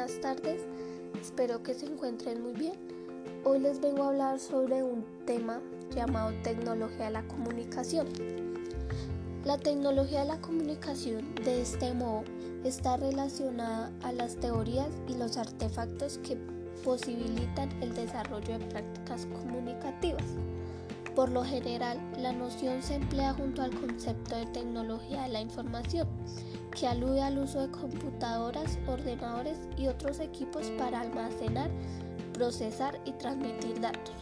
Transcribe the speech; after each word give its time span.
buenas 0.00 0.20
tardes, 0.22 0.62
espero 1.20 1.62
que 1.62 1.74
se 1.74 1.84
encuentren 1.84 2.42
muy 2.42 2.54
bien. 2.54 2.72
Hoy 3.44 3.58
les 3.58 3.82
vengo 3.82 4.04
a 4.04 4.08
hablar 4.08 4.38
sobre 4.38 4.82
un 4.82 5.04
tema 5.26 5.60
llamado 5.94 6.32
tecnología 6.42 7.04
de 7.04 7.10
la 7.10 7.28
comunicación. 7.28 8.08
La 9.44 9.58
tecnología 9.58 10.20
de 10.20 10.28
la 10.28 10.40
comunicación 10.40 11.34
de 11.44 11.60
este 11.60 11.92
modo 11.92 12.24
está 12.64 12.96
relacionada 12.96 13.92
a 14.02 14.12
las 14.12 14.36
teorías 14.36 14.88
y 15.06 15.18
los 15.18 15.36
artefactos 15.36 16.16
que 16.26 16.38
posibilitan 16.82 17.70
el 17.82 17.94
desarrollo 17.94 18.58
de 18.58 18.64
prácticas 18.64 19.26
comunicativas. 19.26 20.24
Por 21.14 21.28
lo 21.28 21.44
general, 21.44 22.00
la 22.16 22.32
noción 22.32 22.82
se 22.82 22.94
emplea 22.94 23.34
junto 23.34 23.60
al 23.60 23.78
concepto 23.78 24.34
de 24.34 24.46
tecnología 24.46 25.24
de 25.24 25.28
la 25.28 25.42
información, 25.42 26.08
que 26.70 26.86
alude 26.86 27.22
al 27.22 27.38
uso 27.38 27.60
de 27.60 27.70
computadoras, 27.70 28.78
ordenadores 28.86 29.58
y 29.76 29.88
otros 29.88 30.20
equipos 30.20 30.70
para 30.78 31.00
almacenar, 31.00 31.70
procesar 32.32 33.00
y 33.04 33.12
transmitir 33.12 33.80
datos. 33.80 34.14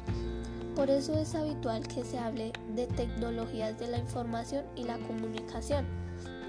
Por 0.74 0.90
eso 0.90 1.18
es 1.18 1.34
habitual 1.34 1.86
que 1.86 2.04
se 2.04 2.18
hable 2.18 2.52
de 2.74 2.86
tecnologías 2.86 3.78
de 3.78 3.88
la 3.88 3.98
información 3.98 4.64
y 4.76 4.84
la 4.84 4.98
comunicación, 4.98 5.86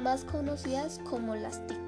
más 0.02 0.24
conocidas 0.24 1.00
como 1.10 1.36
las 1.36 1.66
TIC. 1.68 1.80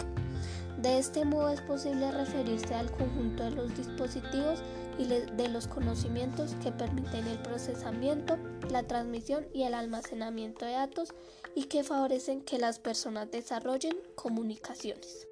De 0.81 0.97
este 0.97 1.25
modo 1.25 1.49
es 1.49 1.61
posible 1.61 2.11
referirse 2.11 2.73
al 2.73 2.89
conjunto 2.91 3.43
de 3.43 3.51
los 3.51 3.75
dispositivos 3.77 4.63
y 4.97 5.05
de 5.05 5.47
los 5.49 5.67
conocimientos 5.67 6.55
que 6.63 6.71
permiten 6.71 7.27
el 7.27 7.37
procesamiento, 7.39 8.37
la 8.71 8.83
transmisión 8.83 9.45
y 9.53 9.63
el 9.63 9.75
almacenamiento 9.75 10.65
de 10.65 10.71
datos 10.71 11.13
y 11.55 11.65
que 11.65 11.83
favorecen 11.83 12.41
que 12.41 12.57
las 12.57 12.79
personas 12.79 13.29
desarrollen 13.31 13.97
comunicaciones. 14.15 15.27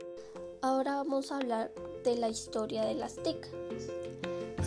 Ahora 0.62 0.96
vamos 0.96 1.32
a 1.32 1.38
hablar 1.38 1.72
de 2.04 2.16
la 2.16 2.30
historia 2.30 2.84
de 2.86 2.96
las 2.96 3.16
TIC. 3.16 3.48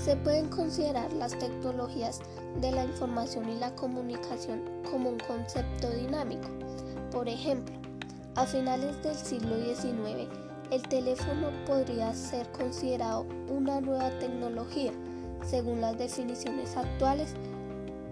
Se 0.04 0.16
pueden 0.16 0.48
considerar 0.48 1.12
las 1.12 1.38
tecnologías 1.38 2.20
de 2.60 2.72
la 2.72 2.84
información 2.84 3.48
y 3.50 3.56
la 3.56 3.74
comunicación 3.74 4.62
como 4.90 5.10
un 5.10 5.18
concepto 5.20 5.90
dinámico. 5.90 6.48
Por 7.10 7.28
ejemplo, 7.28 7.74
a 8.34 8.46
finales 8.46 9.02
del 9.02 9.14
siglo 9.14 9.56
XIX, 9.56 10.28
el 10.70 10.82
teléfono 10.88 11.50
podría 11.66 12.14
ser 12.14 12.50
considerado 12.52 13.26
una 13.50 13.80
nueva 13.82 14.08
tecnología. 14.18 14.92
Según 15.44 15.82
las 15.82 15.98
definiciones 15.98 16.76
actuales, 16.76 17.34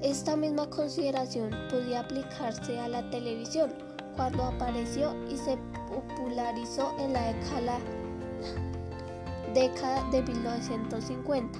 esta 0.02 0.36
misma 0.36 0.68
consideración 0.70 1.50
podía 1.70 2.00
aplicarse 2.00 2.78
a 2.78 2.88
la 2.88 3.08
televisión 3.10 3.70
cuando 4.16 4.44
apareció 4.44 5.14
y 5.28 5.36
se 5.36 5.58
popularizó 5.88 6.92
en 6.98 7.12
la 7.12 7.32
década, 9.54 10.08
de 10.10 10.22
1950. 10.22 11.58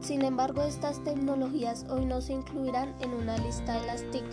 Sin 0.00 0.24
embargo, 0.24 0.62
estas 0.62 1.02
tecnologías 1.04 1.84
hoy 1.90 2.06
no 2.06 2.20
se 2.20 2.32
incluirán 2.32 2.94
en 3.00 3.12
una 3.12 3.36
lista 3.38 3.80
de 3.80 3.86
las 3.86 4.02
TIC 4.10 4.24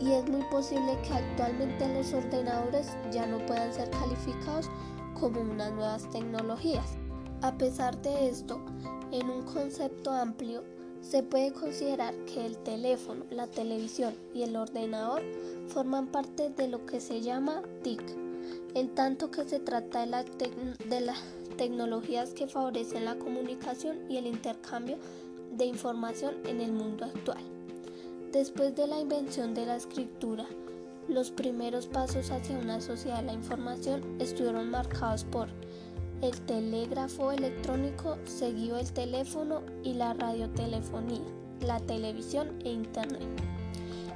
y 0.00 0.12
es 0.12 0.28
muy 0.28 0.42
posible 0.44 0.98
que 1.02 1.14
actualmente 1.14 1.88
los 1.94 2.12
ordenadores 2.12 2.88
ya 3.10 3.26
no 3.26 3.38
puedan 3.46 3.72
ser 3.72 3.90
calificados 3.90 4.70
como 5.18 5.40
unas 5.40 5.72
nuevas 5.72 6.08
tecnologías. 6.10 6.96
A 7.42 7.52
pesar 7.56 8.00
de 8.02 8.28
esto, 8.28 8.60
en 9.12 9.28
un 9.30 9.42
concepto 9.42 10.10
amplio, 10.10 10.62
se 11.02 11.22
puede 11.22 11.52
considerar 11.52 12.14
que 12.26 12.44
el 12.44 12.56
teléfono, 12.58 13.24
la 13.30 13.46
televisión 13.46 14.14
y 14.34 14.42
el 14.42 14.56
ordenador 14.56 15.22
forman 15.68 16.08
parte 16.08 16.50
de 16.50 16.68
lo 16.68 16.86
que 16.86 17.00
se 17.00 17.20
llama 17.20 17.62
TIC, 17.82 18.02
en 18.74 18.94
tanto 18.94 19.30
que 19.30 19.44
se 19.44 19.60
trata 19.60 20.06
de, 20.06 20.50
de 20.88 21.00
las 21.00 21.18
tecnologías 21.56 22.32
que 22.32 22.46
favorecen 22.46 23.04
la 23.04 23.18
comunicación 23.18 24.10
y 24.10 24.16
el 24.16 24.26
intercambio 24.26 24.98
de 25.56 25.66
información 25.66 26.34
en 26.46 26.60
el 26.60 26.72
mundo 26.72 27.04
actual. 27.04 27.42
Después 28.32 28.76
de 28.76 28.86
la 28.86 29.00
invención 29.00 29.54
de 29.54 29.66
la 29.66 29.76
escritura, 29.76 30.46
los 31.08 31.32
primeros 31.32 31.86
pasos 31.86 32.30
hacia 32.30 32.56
una 32.56 32.80
sociedad 32.80 33.18
de 33.18 33.26
la 33.26 33.32
información 33.32 34.00
estuvieron 34.20 34.70
marcados 34.70 35.24
por 35.24 35.48
el 36.22 36.38
telégrafo 36.42 37.32
electrónico, 37.32 38.18
seguido 38.24 38.78
el 38.78 38.92
teléfono 38.92 39.62
y 39.82 39.94
la 39.94 40.12
radiotelefonía, 40.12 41.22
la 41.60 41.80
televisión 41.80 42.48
e 42.64 42.70
Internet. 42.70 43.22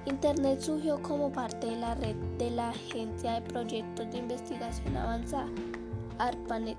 Internet 0.07 0.61
surgió 0.61 1.01
como 1.01 1.33
parte 1.33 1.67
de 1.67 1.77
la 1.77 1.95
red 1.95 2.15
de 2.39 2.51
la 2.51 2.71
Agencia 2.71 3.41
de 3.41 3.43
Proyectos 3.43 4.11
de 4.11 4.19
Investigación 4.19 4.97
Avanzada, 4.97 5.49
ARPANET, 6.19 6.79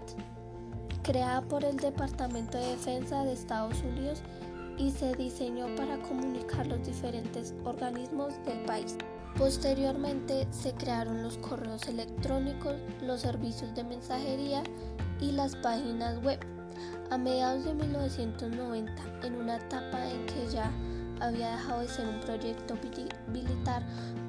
creada 1.02 1.42
por 1.42 1.64
el 1.64 1.78
Departamento 1.78 2.60
de 2.60 2.70
Defensa 2.70 3.24
de 3.24 3.34
Estados 3.34 3.82
Unidos 3.82 4.22
y 4.78 4.92
se 4.92 5.16
diseñó 5.16 5.74
para 5.76 5.98
comunicar 6.04 6.68
los 6.68 6.86
diferentes 6.86 7.56
organismos 7.64 8.34
del 8.46 8.60
país. 8.66 8.96
Posteriormente 9.38 10.48
se 10.52 10.74
crearon 10.74 11.24
los 11.24 11.38
correos 11.40 11.88
electrónicos, 11.88 12.76
los 13.02 13.22
servicios 13.22 13.74
de 13.74 13.84
mensajería 13.84 14.64
y 15.20 15.32
las 15.32 15.56
páginas 15.56 16.22
web. 16.24 16.40
A 17.10 17.18
mediados 17.18 17.66
de 17.66 17.74
1990, 17.74 18.94
en 19.24 19.36
una 19.36 19.58
etapa 19.58 20.10
en 20.10 20.26
que 20.26 20.48
ya 20.52 20.72
había 21.22 21.52
dejado 21.52 21.82
de 21.82 21.88
ser 21.88 22.08
un 22.08 22.20
proyecto 22.20 22.76
militar, 23.32 23.84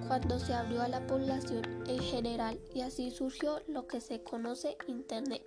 cuando 0.07 0.39
se 0.39 0.55
abrió 0.55 0.83
a 0.83 0.89
la 0.89 1.05
población 1.07 1.63
en 1.89 1.99
general 1.99 2.61
y 2.73 2.83
así 2.83 3.11
surgió 3.11 3.61
lo 3.67 3.87
que 3.87 4.01
se 4.01 4.23
conoce 4.23 4.77
Internet, 4.87 5.43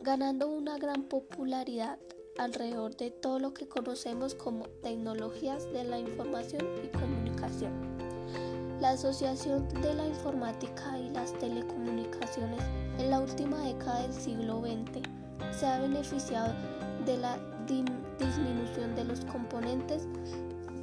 ganando 0.00 0.48
una 0.48 0.78
gran 0.78 1.04
popularidad 1.04 1.98
alrededor 2.38 2.96
de 2.96 3.10
todo 3.10 3.38
lo 3.38 3.54
que 3.54 3.68
conocemos 3.68 4.34
como 4.34 4.66
tecnologías 4.82 5.70
de 5.72 5.84
la 5.84 5.98
información 5.98 6.62
y 6.84 6.88
comunicación. 6.88 7.83
La 8.84 8.90
Asociación 8.90 9.66
de 9.80 9.94
la 9.94 10.06
Informática 10.06 10.98
y 10.98 11.08
las 11.08 11.32
Telecomunicaciones 11.38 12.62
en 12.98 13.08
la 13.08 13.20
última 13.20 13.56
década 13.60 14.02
del 14.02 14.12
siglo 14.12 14.60
XX 14.60 15.00
se 15.58 15.66
ha 15.66 15.78
beneficiado 15.78 16.52
de 17.06 17.16
la 17.16 17.38
disminución 17.66 18.94
de 18.94 19.04
los 19.04 19.20
componentes, 19.24 20.06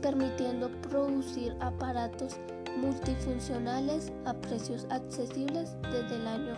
permitiendo 0.01 0.72
producir 0.90 1.56
aparatos 1.59 2.38
multifuncionales 2.75 4.11
a 4.25 4.34
precios 4.34 4.88
accesibles 4.90 5.75
desde 5.84 6.16
el 6.16 6.25
año 6.25 6.56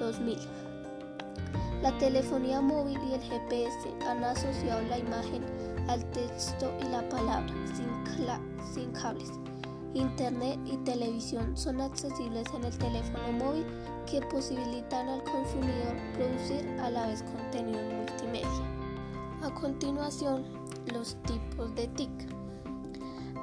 2000. 0.00 0.38
La 1.82 1.96
telefonía 1.98 2.60
móvil 2.60 2.98
y 3.08 3.14
el 3.14 3.20
GPS 3.20 3.94
han 4.08 4.24
asociado 4.24 4.82
la 4.88 4.98
imagen 4.98 5.44
al 5.86 6.04
texto 6.10 6.68
y 6.80 6.88
la 6.88 7.08
palabra 7.08 7.54
sin, 7.76 8.74
sin 8.74 8.90
cables 8.90 9.39
Internet 9.94 10.60
y 10.66 10.76
televisión 10.78 11.56
son 11.56 11.80
accesibles 11.80 12.46
en 12.54 12.62
el 12.62 12.78
teléfono 12.78 13.32
móvil 13.32 13.66
que 14.08 14.20
posibilitan 14.22 15.08
al 15.08 15.24
consumidor 15.24 15.96
producir 16.14 16.64
a 16.80 16.90
la 16.90 17.08
vez 17.08 17.24
contenido 17.24 17.80
multimedia. 17.82 18.80
A 19.42 19.52
continuación, 19.52 20.44
los 20.92 21.16
tipos 21.22 21.74
de 21.74 21.88
TIC. 21.88 22.10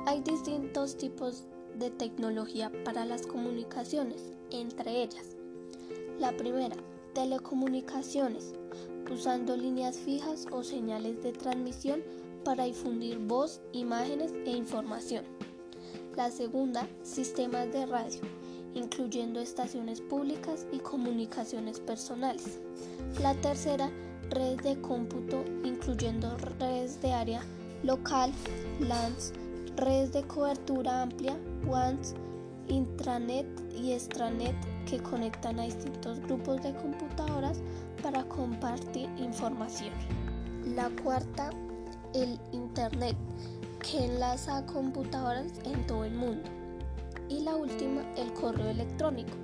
Hay 0.06 0.22
distintos 0.22 0.96
tipos 0.96 1.44
de 1.78 1.90
tecnología 1.92 2.72
para 2.86 3.04
las 3.04 3.28
comunicaciones, 3.28 4.32
entre 4.50 5.04
ellas. 5.04 5.36
La 6.18 6.32
primera, 6.38 6.78
telecomunicaciones, 7.14 8.54
usando 9.12 9.58
líneas 9.58 9.98
fijas 9.98 10.46
o 10.50 10.64
señales 10.64 11.22
de 11.24 11.34
transmisión 11.34 12.02
para 12.46 12.64
difundir 12.64 13.20
voz, 13.20 13.60
imágenes 13.74 14.32
e 14.46 14.52
información. 14.52 15.37
La 16.18 16.32
segunda, 16.32 16.88
sistemas 17.04 17.72
de 17.72 17.86
radio, 17.86 18.22
incluyendo 18.74 19.40
estaciones 19.40 20.02
públicas 20.02 20.66
y 20.72 20.80
comunicaciones 20.80 21.80
personales. 21.80 22.58
La 23.22 23.36
tercera, 23.36 23.92
redes 24.32 24.64
de 24.64 24.82
cómputo, 24.82 25.46
incluyendo 25.64 26.36
redes 26.58 27.00
de 27.04 27.14
área 27.14 27.44
local, 27.84 28.32
LANs, 28.80 29.32
redes 29.76 30.12
de 30.12 30.24
cobertura 30.24 31.04
amplia, 31.04 31.38
WANs, 31.68 32.16
intranet 32.68 33.46
y 33.80 33.92
extranet 33.92 34.56
que 34.90 34.98
conectan 34.98 35.60
a 35.60 35.66
distintos 35.66 36.20
grupos 36.22 36.64
de 36.64 36.74
computadoras 36.78 37.60
para 38.02 38.24
compartir 38.24 39.08
información. 39.20 39.94
La 40.76 40.90
cuarta, 41.04 41.52
el 42.16 42.40
Internet, 42.54 43.16
que 43.80 44.06
enlaza 44.06 44.58
a 44.58 44.66
computadoras 44.66 45.52
en 45.64 45.86
todo 45.88 46.06
el 46.06 46.14
mundo. 46.14 46.50
Y 47.30 47.42
la 47.42 47.56
última, 47.56 48.04
el 48.16 48.32
correo 48.34 48.70
electrónico. 48.70 49.38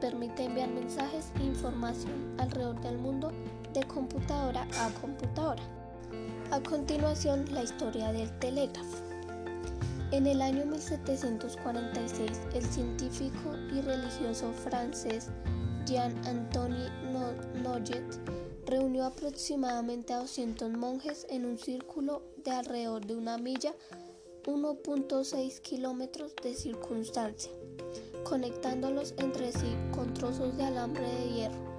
Permite 0.00 0.44
enviar 0.44 0.68
mensajes 0.68 1.30
e 1.40 1.44
información 1.44 2.34
alrededor 2.38 2.80
del 2.80 2.98
mundo 2.98 3.32
de 3.72 3.82
computadora 3.84 4.66
a 4.78 4.90
computadora. 5.00 5.62
A 6.50 6.60
continuación, 6.60 7.46
la 7.52 7.62
historia 7.62 8.12
del 8.12 8.30
telégrafo. 8.38 8.98
En 10.10 10.26
el 10.26 10.42
año 10.42 10.64
1746, 10.66 12.40
el 12.54 12.62
científico 12.62 13.56
y 13.72 13.80
religioso 13.80 14.52
francés 14.52 15.30
Jean-Antoine 15.86 16.88
Nollet 17.62 18.04
reunió 18.66 19.04
aproximadamente 19.04 20.12
a 20.12 20.18
200 20.18 20.70
monjes 20.70 21.26
en 21.28 21.44
un 21.44 21.58
círculo 21.58 22.22
de 22.44 22.50
alrededor 22.50 23.06
de 23.06 23.16
una 23.16 23.38
milla, 23.38 23.74
1.6 24.44 25.60
kilómetros 25.60 26.34
de 26.42 26.54
circunstancia, 26.54 27.50
conectándolos 28.24 29.14
entre 29.18 29.52
sí 29.52 29.76
con 29.94 30.12
trozos 30.14 30.56
de 30.56 30.64
alambre 30.64 31.02
de 31.02 31.32
hierro. 31.32 31.74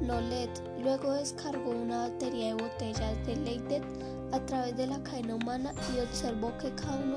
Nolet 0.00 0.50
luego 0.82 1.12
descargó 1.12 1.70
una 1.70 2.08
batería 2.08 2.54
de 2.54 2.62
botellas 2.62 3.26
de 3.26 3.36
Leidet 3.36 3.84
a 4.32 4.44
través 4.46 4.76
de 4.76 4.86
la 4.86 5.02
cadena 5.02 5.34
humana 5.34 5.74
y 5.94 6.00
observó 6.00 6.56
que 6.58 6.74
cada 6.74 6.96
uno 6.96 7.16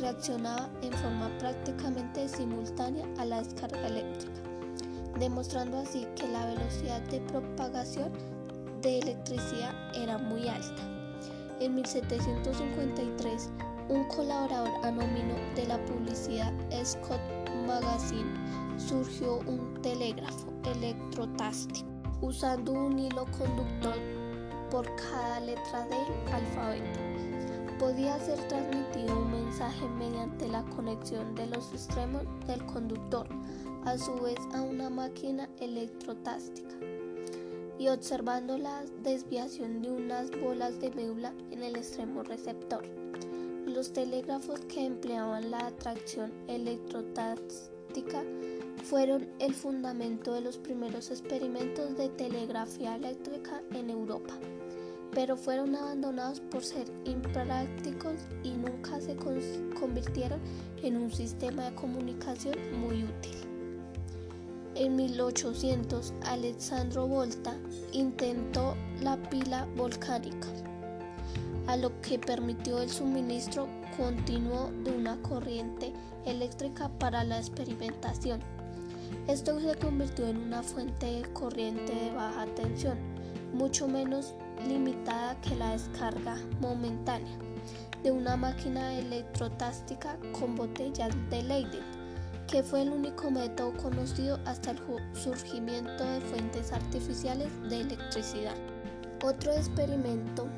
reaccionaba 0.00 0.68
en 0.82 0.92
forma 0.94 1.30
prácticamente 1.38 2.28
simultánea 2.28 3.06
a 3.18 3.24
la 3.24 3.42
descarga 3.42 3.86
eléctrica, 3.86 4.40
demostrando 5.18 5.78
así 5.78 6.06
que 6.16 6.26
la 6.28 6.46
velocidad 6.46 7.00
de 7.02 7.20
propagación 7.20 8.12
de 8.84 8.98
electricidad 8.98 9.74
era 9.94 10.18
muy 10.18 10.46
alta. 10.46 10.82
En 11.58 11.74
1753, 11.74 13.50
un 13.88 14.04
colaborador 14.08 14.70
anónimo 14.84 15.34
de 15.56 15.66
la 15.66 15.82
publicidad 15.86 16.52
Scott 16.84 17.20
Magazine 17.66 18.30
surgió 18.76 19.38
un 19.46 19.80
telégrafo 19.80 20.52
electrotástico 20.64 21.88
usando 22.20 22.72
un 22.72 22.98
hilo 22.98 23.24
conductor 23.38 23.96
por 24.70 24.84
cada 24.96 25.40
letra 25.40 25.86
del 25.86 26.34
alfabeto. 26.34 27.00
Podía 27.78 28.18
ser 28.20 28.38
transmitido 28.48 29.18
un 29.18 29.32
mensaje 29.32 29.88
mediante 29.98 30.46
la 30.48 30.62
conexión 30.64 31.34
de 31.34 31.46
los 31.46 31.72
extremos 31.72 32.22
del 32.46 32.64
conductor, 32.66 33.26
a 33.84 33.96
su 33.96 34.14
vez 34.20 34.38
a 34.54 34.62
una 34.62 34.90
máquina 34.90 35.48
electrotástica, 35.60 36.76
y 37.78 37.88
observando 37.88 38.58
la 38.58 38.84
desviación 39.02 39.82
de 39.82 39.90
unas 39.90 40.30
bolas 40.40 40.80
de 40.80 40.90
médula 40.90 41.32
en 41.50 41.62
el 41.62 41.76
extremo 41.76 42.22
receptor. 42.22 42.84
Los 43.66 43.92
telégrafos 43.92 44.60
que 44.60 44.86
empleaban 44.86 45.50
la 45.50 45.66
atracción 45.66 46.32
electrotástica 46.46 48.22
fueron 48.84 49.28
el 49.38 49.54
fundamento 49.54 50.32
de 50.34 50.42
los 50.42 50.58
primeros 50.58 51.10
experimentos 51.10 51.96
de 51.96 52.08
telegrafía 52.10 52.96
eléctrica 52.96 53.62
en 53.72 53.90
Europa, 53.90 54.34
pero 55.12 55.36
fueron 55.36 55.74
abandonados 55.74 56.40
por 56.40 56.62
ser 56.62 56.86
imprácticos 57.04 58.14
y 58.42 58.50
nunca 58.50 59.00
se 59.00 59.16
convirtieron 59.16 60.40
en 60.82 60.96
un 60.96 61.10
sistema 61.10 61.70
de 61.70 61.74
comunicación 61.74 62.56
muy 62.80 63.04
útil. 63.04 63.53
En 64.76 64.96
1800, 64.96 66.12
Alessandro 66.26 67.06
Volta 67.06 67.54
intentó 67.92 68.74
la 69.00 69.16
pila 69.16 69.68
volcánica, 69.76 70.48
a 71.68 71.76
lo 71.76 72.00
que 72.00 72.18
permitió 72.18 72.82
el 72.82 72.90
suministro 72.90 73.68
continuo 73.96 74.72
de 74.82 74.90
una 74.90 75.16
corriente 75.22 75.92
eléctrica 76.26 76.88
para 76.98 77.22
la 77.22 77.38
experimentación. 77.38 78.40
Esto 79.28 79.60
se 79.60 79.76
convirtió 79.76 80.26
en 80.26 80.38
una 80.38 80.64
fuente 80.64 81.06
de 81.06 81.32
corriente 81.32 81.94
de 81.94 82.10
baja 82.10 82.44
tensión, 82.56 82.98
mucho 83.52 83.86
menos 83.86 84.34
limitada 84.66 85.40
que 85.40 85.54
la 85.54 85.70
descarga 85.70 86.36
momentánea 86.60 87.38
de 88.02 88.10
una 88.10 88.36
máquina 88.36 88.98
electrotástica 88.98 90.18
con 90.38 90.56
botellas 90.56 91.14
de 91.30 91.44
Leyden, 91.44 91.93
que 92.46 92.62
fue 92.62 92.82
el 92.82 92.90
único 92.90 93.30
método 93.30 93.72
conocido 93.76 94.38
hasta 94.44 94.72
el 94.72 94.78
surgimiento 95.14 96.04
de 96.04 96.20
fuentes 96.20 96.72
artificiales 96.72 97.48
de 97.68 97.80
electricidad. 97.80 98.56
Otro 99.22 99.52
experimento 99.52 100.48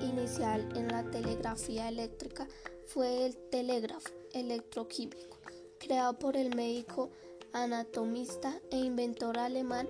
inicial 0.00 0.66
en 0.74 0.88
la 0.88 1.04
telegrafía 1.04 1.88
eléctrica 1.88 2.48
fue 2.86 3.26
el 3.26 3.36
telégrafo 3.50 4.10
electroquímico, 4.32 5.38
creado 5.78 6.18
por 6.18 6.36
el 6.36 6.54
médico 6.54 7.10
anatomista 7.52 8.60
e 8.70 8.78
inventor 8.78 9.38
alemán 9.38 9.88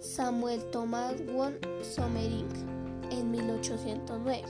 Samuel 0.00 0.62
Thomas 0.70 1.14
von 1.26 1.58
Sommering 1.82 2.48
en 3.10 3.30
1809, 3.30 4.42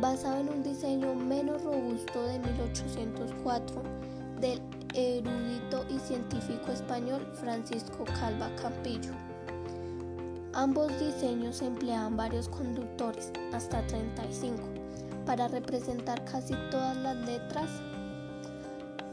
basado 0.00 0.40
en 0.40 0.48
un 0.48 0.62
diseño 0.62 1.14
menos 1.14 1.62
robusto 1.62 2.22
de 2.24 2.38
1804 2.38 3.82
del 4.40 4.60
erudito 4.94 5.84
y 5.88 5.98
científico 5.98 6.72
español 6.72 7.26
Francisco 7.34 8.04
Calva 8.04 8.50
Campillo. 8.56 9.12
Ambos 10.54 10.88
diseños 10.98 11.62
empleaban 11.62 12.16
varios 12.16 12.48
conductores, 12.48 13.30
hasta 13.52 13.86
35, 13.86 14.62
para 15.24 15.48
representar 15.48 16.24
casi 16.24 16.54
todas 16.70 16.96
las 16.96 17.16
letras 17.16 17.68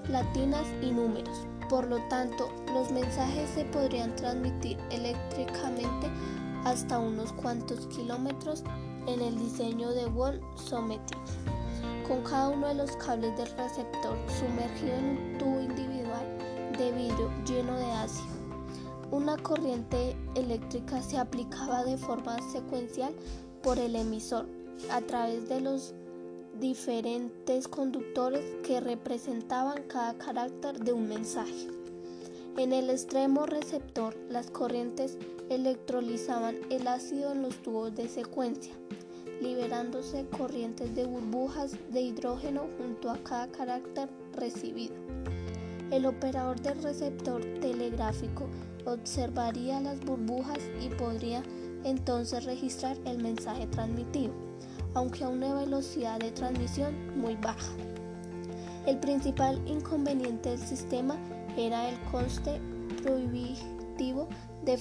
latinas 0.10 0.66
y 0.82 0.92
números. 0.92 1.46
Por 1.70 1.88
lo 1.88 1.98
tanto, 2.10 2.50
los 2.74 2.92
mensajes 2.92 3.50
se 3.50 3.66
podrían 3.66 4.16
transmitir 4.16 4.78
eléctricamente 4.92 6.10
hasta 6.64 7.00
unos 7.00 7.32
cuantos 7.34 7.88
kilómetros 7.88 8.64
en 9.08 9.22
el 9.22 9.38
diseño 9.38 9.92
de 9.92 10.06
Von 10.08 10.40
Sommeting, 10.56 11.20
con 12.08 12.22
cada 12.24 12.50
uno 12.50 12.68
de 12.68 12.76
los 12.76 12.92
cables 12.98 13.36
del 13.38 13.50
receptor 13.58 14.18
sumergido 14.40 14.94
en 14.94 15.06
un 15.06 15.38
tubo 15.38 15.62
individual 15.62 16.38
de 16.78 16.92
vidrio 16.92 17.32
lleno 17.46 17.78
de 17.78 17.92
ácido. 17.92 18.36
Una 19.12 19.38
corriente 19.38 20.16
eléctrica 20.36 21.02
se 21.02 21.18
aplicaba 21.18 21.84
de 21.84 21.98
forma 21.98 22.38
secuencial 22.52 23.14
por 23.64 23.80
el 23.80 23.96
emisor 23.96 24.46
a 24.92 25.02
través 25.02 25.48
de 25.50 25.62
los 25.62 25.94
diferentes 26.60 27.68
conductores 27.68 28.44
que 28.64 28.80
representaban 28.80 29.84
cada 29.84 30.18
carácter 30.18 30.80
de 30.80 30.94
un 30.94 31.08
mensaje. 31.08 31.68
En 32.58 32.72
el 32.72 32.90
extremo 32.90 33.46
receptor, 33.46 34.16
las 34.30 34.50
corrientes 34.50 35.18
electrolizaban 35.50 36.56
el 36.70 36.88
ácido 36.88 37.32
en 37.32 37.42
los 37.42 37.56
tubos 37.58 37.96
de 37.96 38.08
secuencia, 38.08 38.74
liberándose 39.42 40.26
corrientes 40.38 40.96
de 40.96 41.06
burbujas 41.06 41.76
de 41.92 42.02
hidrógeno 42.02 42.68
junto 42.78 43.10
a 43.10 43.18
cada 43.18 43.48
carácter 43.48 44.10
recibido. 44.34 44.96
El 45.92 46.06
operador 46.06 46.60
del 46.62 46.82
receptor 46.82 47.42
telegráfico 47.62 48.48
observaría 48.86 49.80
las 49.80 50.00
burbujas 50.04 50.60
y 50.82 50.90
podría 50.90 51.44
entonces 51.84 52.46
registrar 52.46 52.98
el 53.06 53.22
mensaje 53.22 53.68
transmitido 53.68 54.34
aunque 54.96 55.26
a 55.26 55.30
una 55.30 55.54
velocidad 55.54 56.20
de 56.20 56.32
transmisión 56.32 57.20
muy 57.20 57.36
baja. 57.36 57.74
El 58.88 58.98
principal 58.98 59.62
inconveniente 59.68 60.50
del 60.50 60.60
sistema 60.60 61.18
era 61.58 61.90
el 61.90 62.00
coste 62.12 62.60
prohibitivo 63.04 64.28
de 64.64 64.78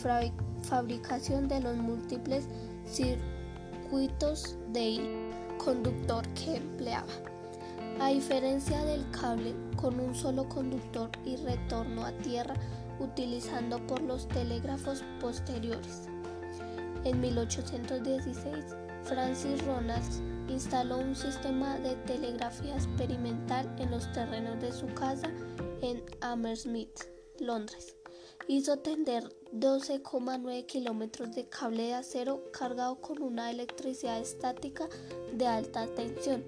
fabricación 0.62 1.49
de 1.49 1.61
los 1.61 1.76
múltiples 1.76 2.46
circuitos 2.87 3.34
de 3.94 5.30
conductor 5.56 6.26
que 6.30 6.56
empleaba. 6.56 7.06
A 8.00 8.08
diferencia 8.08 8.84
del 8.84 9.08
cable 9.12 9.54
con 9.76 10.00
un 10.00 10.14
solo 10.16 10.48
conductor 10.48 11.10
y 11.24 11.36
retorno 11.36 12.04
a 12.04 12.10
tierra 12.18 12.54
utilizando 12.98 13.78
por 13.86 14.00
los 14.02 14.26
telégrafos 14.28 15.04
posteriores. 15.20 16.08
En 17.04 17.20
1816 17.20 18.64
Francis 19.04 19.64
Ronalds 19.64 20.20
instaló 20.48 20.98
un 20.98 21.14
sistema 21.14 21.78
de 21.78 21.94
telegrafía 22.06 22.74
experimental 22.74 23.72
en 23.78 23.92
los 23.92 24.10
terrenos 24.12 24.60
de 24.60 24.72
su 24.72 24.86
casa 24.88 25.30
en 25.82 26.02
Hammersmith, 26.20 26.98
Londres. 27.38 27.94
Hizo 28.47 28.79
tender 28.79 29.25
12,9 29.53 30.67
kilómetros 30.67 31.35
de 31.35 31.49
cable 31.49 31.85
de 31.85 31.95
acero 31.95 32.43
cargado 32.53 33.00
con 33.00 33.23
una 33.23 33.50
electricidad 33.50 34.19
estática 34.19 34.88
de 35.33 35.47
alta 35.47 35.87
tensión, 35.87 36.45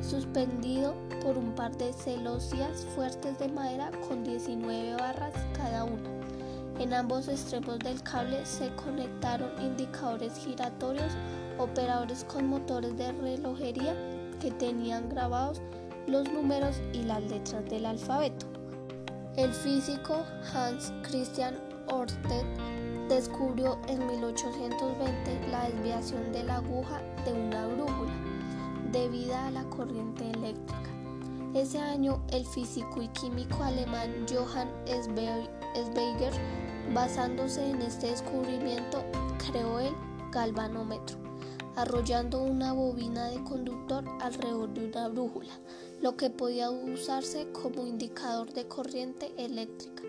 suspendido 0.00 0.94
por 1.22 1.36
un 1.36 1.54
par 1.54 1.76
de 1.76 1.92
celosías 1.92 2.86
fuertes 2.94 3.38
de 3.38 3.48
madera 3.48 3.90
con 4.08 4.24
19 4.24 4.94
barras 4.94 5.34
cada 5.54 5.84
una. 5.84 6.08
En 6.78 6.94
ambos 6.94 7.28
extremos 7.28 7.78
del 7.80 8.02
cable 8.02 8.46
se 8.46 8.74
conectaron 8.76 9.50
indicadores 9.60 10.32
giratorios 10.38 11.12
operadores 11.58 12.24
con 12.24 12.46
motores 12.46 12.96
de 12.96 13.12
relojería 13.12 13.94
que 14.40 14.50
tenían 14.52 15.08
grabados 15.08 15.60
los 16.06 16.30
números 16.32 16.76
y 16.94 17.02
las 17.02 17.22
letras 17.24 17.68
del 17.68 17.84
alfabeto. 17.84 18.57
El 19.38 19.52
físico 19.52 20.24
Hans 20.52 20.92
Christian 21.04 21.54
Ørsted 21.92 22.44
descubrió 23.08 23.78
en 23.86 24.04
1820 24.04 25.48
la 25.52 25.68
desviación 25.68 26.32
de 26.32 26.42
la 26.42 26.56
aguja 26.56 27.00
de 27.24 27.34
una 27.34 27.68
brújula 27.68 28.14
debida 28.90 29.46
a 29.46 29.52
la 29.52 29.62
corriente 29.70 30.28
eléctrica. 30.28 30.90
Ese 31.54 31.78
año, 31.78 32.20
el 32.32 32.44
físico 32.44 33.00
y 33.00 33.06
químico 33.10 33.62
alemán 33.62 34.26
Johann 34.28 34.70
Schweiger, 34.88 36.32
basándose 36.92 37.70
en 37.70 37.80
este 37.82 38.08
descubrimiento, 38.08 39.04
creó 39.52 39.78
el 39.78 39.94
galvanómetro, 40.32 41.16
arrollando 41.76 42.42
una 42.42 42.72
bobina 42.72 43.28
de 43.28 43.44
conductor 43.44 44.04
alrededor 44.20 44.74
de 44.74 44.86
una 44.86 45.06
brújula, 45.06 45.52
lo 46.00 46.16
que 46.16 46.30
podía 46.30 46.70
usarse 46.70 47.48
como 47.52 47.86
indicador 47.86 48.52
de 48.52 48.66
corriente 48.66 49.32
eléctrica. 49.36 50.02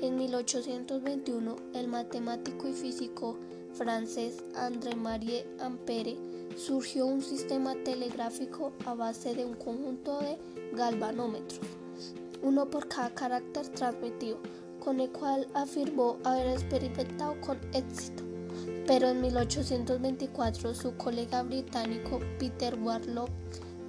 En 0.00 0.16
1821, 0.16 1.56
el 1.74 1.88
matemático 1.88 2.68
y 2.68 2.72
físico 2.72 3.38
francés 3.72 4.44
André-Marie 4.54 5.46
Ampère 5.60 6.16
surgió 6.56 7.06
un 7.06 7.22
sistema 7.22 7.74
telegráfico 7.84 8.72
a 8.84 8.94
base 8.94 9.34
de 9.34 9.44
un 9.44 9.54
conjunto 9.54 10.20
de 10.20 10.38
galvanómetros, 10.74 11.60
uno 12.42 12.68
por 12.70 12.86
cada 12.88 13.14
carácter 13.14 13.68
transmitido, 13.68 14.38
con 14.78 15.00
el 15.00 15.10
cual 15.10 15.48
afirmó 15.54 16.18
haber 16.24 16.48
experimentado 16.48 17.40
con 17.40 17.58
éxito. 17.72 18.22
Pero 18.86 19.08
en 19.08 19.22
1824 19.22 20.74
su 20.74 20.94
colega 20.96 21.42
británico 21.42 22.20
Peter 22.38 22.78
Warlock 22.78 23.30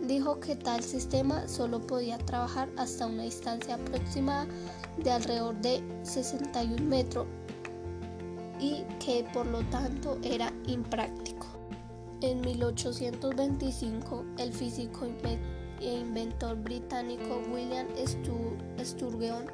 dijo 0.08 0.40
que 0.40 0.56
tal 0.56 0.84
sistema 0.84 1.48
solo 1.48 1.82
podía 1.82 2.18
trabajar 2.18 2.70
hasta 2.78 3.08
una 3.08 3.24
distancia 3.24 3.76
aproximada 3.76 4.48
de 4.98 5.12
alrededor 5.12 5.56
de 5.62 5.84
61 6.04 6.84
metros 6.84 7.28
y 8.60 8.84
que 9.04 9.26
por 9.34 9.46
lo 9.46 9.62
tanto 9.66 10.18
era 10.24 10.52
impráctico. 10.68 11.48
En 12.22 12.42
1825, 12.42 14.26
el 14.38 14.54
físico 14.54 15.06
e 15.82 16.00
inventor 16.00 16.56
británico 16.56 17.42
William 17.54 17.88
Sturgeon 18.84 19.46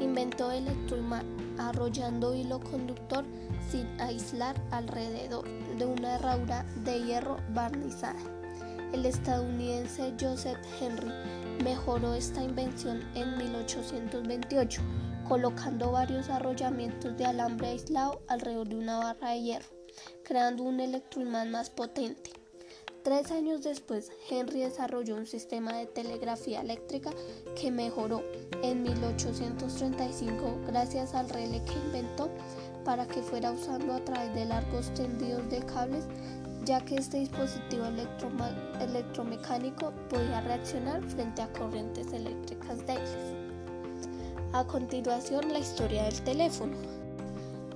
inventó 0.00 0.50
el 0.50 0.66
electroimán 0.66 1.24
arrollando 1.58 2.34
hilo 2.34 2.60
conductor 2.60 3.24
sin 3.70 3.86
aislar 4.00 4.60
alrededor 4.70 5.46
de 5.78 5.86
una 5.86 6.16
herradura 6.16 6.64
de 6.84 7.04
hierro 7.04 7.36
barnizada. 7.54 8.43
El 8.92 9.06
estadounidense 9.06 10.14
Joseph 10.20 10.58
Henry 10.80 11.12
mejoró 11.62 12.14
esta 12.14 12.42
invención 12.42 13.02
en 13.14 13.36
1828, 13.38 14.82
colocando 15.28 15.92
varios 15.92 16.28
arrollamientos 16.28 17.16
de 17.16 17.24
alambre 17.24 17.68
aislado 17.68 18.22
alrededor 18.28 18.68
de 18.68 18.76
una 18.76 18.98
barra 18.98 19.30
de 19.30 19.42
hierro, 19.42 19.68
creando 20.22 20.64
un 20.64 20.80
electroimán 20.80 21.50
más 21.50 21.70
potente. 21.70 22.30
Tres 23.04 23.30
años 23.32 23.62
después, 23.62 24.10
Henry 24.30 24.60
desarrolló 24.60 25.16
un 25.16 25.26
sistema 25.26 25.76
de 25.76 25.84
telegrafía 25.84 26.62
eléctrica 26.62 27.10
que 27.54 27.70
mejoró 27.70 28.22
en 28.62 28.82
1835 28.82 30.60
gracias 30.66 31.12
al 31.12 31.28
relé 31.28 31.62
que 31.64 31.74
inventó 31.74 32.30
para 32.82 33.06
que 33.06 33.20
fuera 33.20 33.52
usando 33.52 33.92
a 33.92 34.02
través 34.04 34.34
de 34.34 34.46
largos 34.46 34.92
tendidos 34.94 35.50
de 35.50 35.58
cables, 35.66 36.06
ya 36.64 36.80
que 36.80 36.96
este 36.96 37.18
dispositivo 37.18 37.84
electromecánico 38.80 39.92
podía 40.08 40.40
reaccionar 40.40 41.02
frente 41.02 41.42
a 41.42 41.52
corrientes 41.52 42.12
eléctricas 42.12 42.78
débiles. 42.86 43.34
A 44.52 44.64
continuación, 44.64 45.52
la 45.52 45.58
historia 45.58 46.04
del 46.04 46.20
teléfono. 46.22 46.76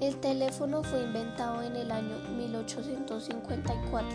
El 0.01 0.17
teléfono 0.21 0.83
fue 0.85 1.03
inventado 1.03 1.63
en 1.63 1.75
el 1.75 1.91
año 1.91 2.17
1854 2.37 4.09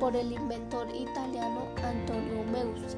por 0.00 0.16
el 0.16 0.32
inventor 0.32 0.88
italiano 0.94 1.68
Antonio 1.84 2.44
Meucci. 2.50 2.96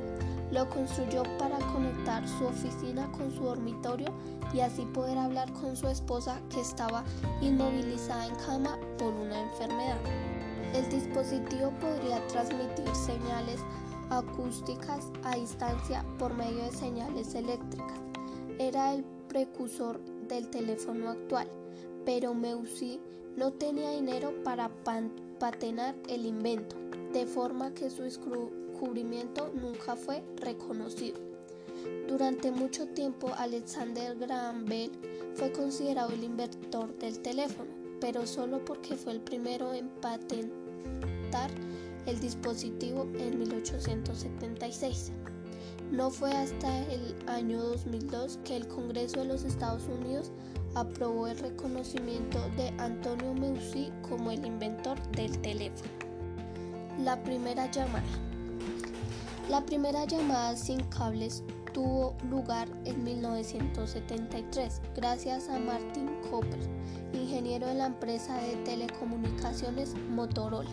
Lo 0.53 0.69
construyó 0.69 1.25
para 1.39 1.59
conectar 1.73 2.27
su 2.29 2.47
oficina 2.47 3.11
con 3.13 3.33
su 3.33 3.45
dormitorio 3.45 4.13
y 4.53 4.61
así 4.61 4.85
poder 4.87 5.19
hablar 5.19 5.53
con 5.53 5.77
su 5.77 5.89
esposa 5.89 6.41
que 6.49 6.61
estaba 6.61 7.05
inmovilizada 7.41 8.27
en 8.27 8.35
cama 8.37 8.79
por 8.97 9.13
una 9.13 9.41
enfermedad. 9.41 9.99
El 10.75 10.89
dispositivo 10.89 11.73
podría 11.81 12.25
transmitir 12.29 12.87
señales 12.95 13.61
acústicas 14.09 15.09
a 15.25 15.35
distancia 15.35 16.05
por 16.19 16.33
medio 16.35 16.65
de 16.65 16.71
señales 16.71 17.35
eléctricas. 17.35 17.99
Era 18.59 18.95
el 18.95 19.05
precursor 19.29 20.01
del 20.29 20.49
teléfono 20.49 21.11
actual, 21.11 21.49
pero 22.05 22.35
Meucci 22.35 23.01
no 23.37 23.53
tenía 23.53 23.91
dinero 23.91 24.33
para 24.45 24.71
patenar 25.41 25.97
el 26.09 26.25
invento 26.25 26.77
de 27.13 27.27
forma 27.27 27.75
que 27.75 27.91
su 27.91 28.03
descubrimiento 28.03 29.51
nunca 29.61 29.97
fue 29.97 30.23
reconocido. 30.37 31.19
Durante 32.07 32.53
mucho 32.53 32.87
tiempo 32.89 33.33
Alexander 33.37 34.17
Graham 34.17 34.67
Bell 34.67 34.93
fue 35.35 35.51
considerado 35.51 36.13
el 36.13 36.23
inventor 36.23 36.97
del 36.99 37.21
teléfono, 37.21 37.71
pero 38.01 38.27
solo 38.27 38.65
porque 38.65 38.95
fue 38.95 39.13
el 39.13 39.21
primero 39.21 39.73
en 39.73 39.89
patentar 39.89 40.60
el 42.07 42.21
dispositivo 42.21 43.07
en 43.19 43.39
1876. 43.39 45.13
No 45.93 46.11
fue 46.11 46.33
hasta 46.33 46.79
el 46.87 47.15
año 47.29 47.63
2002 47.63 48.39
que 48.45 48.57
el 48.57 48.69
Congreso 48.69 49.21
de 49.21 49.27
los 49.27 49.45
Estados 49.45 49.85
Unidos 49.85 50.31
aprobó 50.75 51.27
el 51.27 51.39
reconocimiento 51.39 52.39
de 52.57 52.69
Antonio 52.79 53.35
Meucci 53.35 53.91
como 54.09 54.31
el 54.31 54.45
inventor 54.45 55.01
del 55.13 55.37
teléfono. 55.41 55.91
La 57.03 57.21
primera 57.23 57.71
llamada. 57.71 58.05
La 59.49 59.65
primera 59.65 60.05
llamada 60.05 60.57
sin 60.57 60.81
cables 60.85 61.43
tuvo 61.73 62.15
lugar 62.29 62.69
en 62.85 63.03
1973 63.05 64.81
gracias 64.95 65.49
a 65.49 65.59
Martin 65.59 66.09
Cooper, 66.31 66.59
ingeniero 67.13 67.67
de 67.67 67.75
la 67.75 67.87
empresa 67.87 68.37
de 68.39 68.57
telecomunicaciones 68.65 69.95
Motorola. 70.11 70.71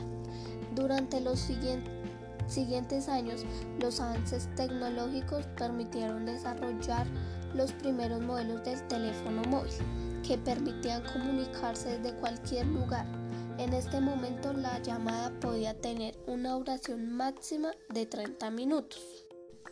Durante 0.75 1.21
los 1.21 1.39
siguientes 1.39 3.09
años, 3.09 3.45
los 3.79 3.99
avances 3.99 4.47
tecnológicos 4.55 5.45
permitieron 5.57 6.25
desarrollar 6.25 7.07
los 7.53 7.71
primeros 7.73 8.21
modelos 8.21 8.63
del 8.63 8.81
teléfono 8.87 9.41
móvil, 9.43 9.73
que 10.25 10.37
permitían 10.37 11.03
comunicarse 11.13 11.97
desde 11.97 12.17
cualquier 12.19 12.67
lugar 12.67 13.05
en 13.57 13.73
este 13.73 13.99
momento 13.99 14.53
la 14.53 14.79
llamada 14.83 15.31
podía 15.39 15.73
tener 15.73 16.15
una 16.27 16.51
duración 16.51 17.11
máxima 17.11 17.71
de 17.89 18.05
30 18.05 18.51
minutos. 18.51 19.26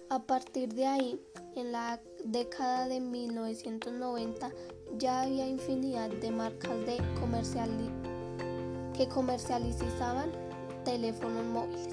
A 0.09 0.19
partir 0.19 0.71
de 0.75 0.85
ahí, 0.85 1.19
en 1.55 1.71
la 1.71 2.00
década 2.24 2.88
de 2.88 3.00
1990 3.00 4.51
ya 5.00 5.24
había 5.24 5.47
infinidad 5.47 6.09
de 6.09 6.29
marcas 6.29 6.77
de 6.85 6.97
que 8.95 9.07
comercializaban 9.09 10.31
teléfonos 10.83 11.43
móviles. 11.45 11.89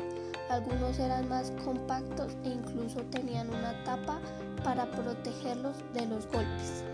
Algunos 0.51 0.99
eran 0.99 1.27
más 1.31 1.53
compactos 1.65 2.37
e 2.45 2.51
incluso 2.51 3.01
tenían 3.11 3.49
una 3.49 3.83
tapa 3.85 4.21
para 4.63 4.91
protegerlos 4.91 5.77
de 5.95 6.05
los 6.05 6.27
golpes. 6.27 6.85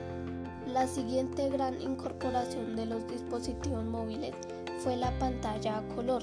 La 0.68 0.86
siguiente 0.86 1.48
gran 1.48 1.80
incorporación 1.82 2.76
de 2.76 2.86
los 2.86 3.04
dispositivos 3.08 3.84
móviles 3.84 4.34
fue 4.78 4.96
la 4.96 5.10
pantalla 5.18 5.78
a 5.78 5.88
color, 5.96 6.22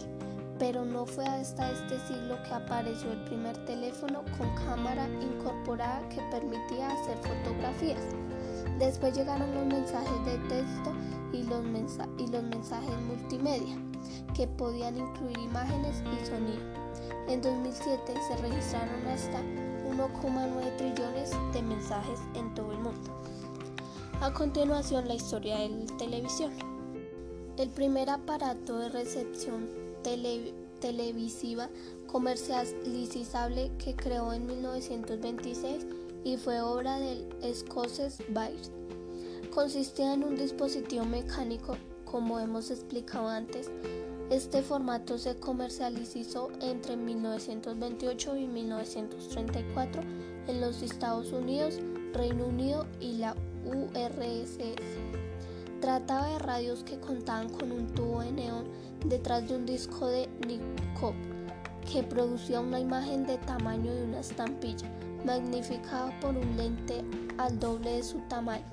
pero 0.57 0.85
no 0.85 1.05
fue 1.05 1.25
hasta 1.25 1.71
este 1.71 1.99
siglo 2.07 2.37
que 2.43 2.53
apareció 2.53 3.11
el 3.11 3.23
primer 3.25 3.57
teléfono 3.65 4.23
con 4.37 4.53
cámara 4.55 5.07
incorporada 5.21 6.07
que 6.09 6.21
permitía 6.31 6.89
hacer 6.89 7.17
fotografías. 7.17 8.01
Después 8.79 9.15
llegaron 9.15 9.53
los 9.53 9.65
mensajes 9.65 10.25
de 10.25 10.37
texto 10.49 10.93
y 11.33 11.43
los, 11.43 11.63
y 12.17 12.27
los 12.27 12.43
mensajes 12.43 13.01
multimedia, 13.07 13.75
que 14.33 14.47
podían 14.47 14.97
incluir 14.97 15.37
imágenes 15.39 16.01
y 16.01 16.25
sonido. 16.25 16.61
En 17.27 17.41
2007 17.41 18.13
se 18.27 18.37
registraron 18.37 19.07
hasta 19.07 19.41
1,9 19.41 20.77
trillones 20.77 21.31
de 21.53 21.61
mensajes 21.61 22.19
en 22.35 22.53
todo 22.53 22.71
el 22.71 22.79
mundo. 22.79 23.21
A 24.21 24.31
continuación, 24.31 25.07
la 25.07 25.15
historia 25.15 25.57
de 25.57 25.69
la 25.69 25.97
televisión. 25.97 26.51
El 27.57 27.69
primer 27.69 28.09
aparato 28.09 28.77
de 28.79 28.89
recepción 28.89 29.84
televisiva 30.79 31.69
comercializable 32.07 33.71
que 33.77 33.95
creó 33.95 34.33
en 34.33 34.45
1926 34.45 35.85
y 36.23 36.37
fue 36.37 36.61
obra 36.61 36.99
del 36.99 37.27
escocés 37.41 38.19
Byers. 38.29 38.71
Consistía 39.53 40.13
en 40.13 40.23
un 40.23 40.35
dispositivo 40.35 41.05
mecánico, 41.05 41.77
como 42.03 42.39
hemos 42.39 42.71
explicado 42.71 43.29
antes. 43.29 43.71
Este 44.29 44.63
formato 44.63 45.17
se 45.17 45.35
comercializó 45.35 46.49
entre 46.61 46.97
1928 46.97 48.37
y 48.37 48.47
1934 48.47 50.01
en 50.47 50.61
los 50.61 50.81
Estados 50.81 51.31
Unidos, 51.31 51.79
Reino 52.13 52.47
Unido 52.47 52.87
y 52.99 53.13
la 53.17 53.35
URSS. 53.65 55.04
Trataba 55.85 56.29
de 56.29 56.39
radios 56.39 56.83
que 56.83 56.99
contaban 56.99 57.47
con 57.47 57.71
un 57.71 57.85
tubo 57.93 58.21
de 58.21 58.31
neón 58.31 58.65
detrás 59.05 59.47
de 59.47 59.55
un 59.55 59.67
disco 59.67 60.07
de 60.07 60.27
Nikon 60.47 61.13
que 61.87 62.01
producía 62.01 62.59
una 62.59 62.79
imagen 62.79 63.27
de 63.27 63.37
tamaño 63.37 63.93
de 63.93 64.05
una 64.05 64.21
estampilla, 64.21 64.89
magnificada 65.23 66.11
por 66.21 66.35
un 66.35 66.57
lente 66.57 67.03
al 67.37 67.59
doble 67.59 67.97
de 67.97 68.03
su 68.03 68.17
tamaño. 68.21 68.65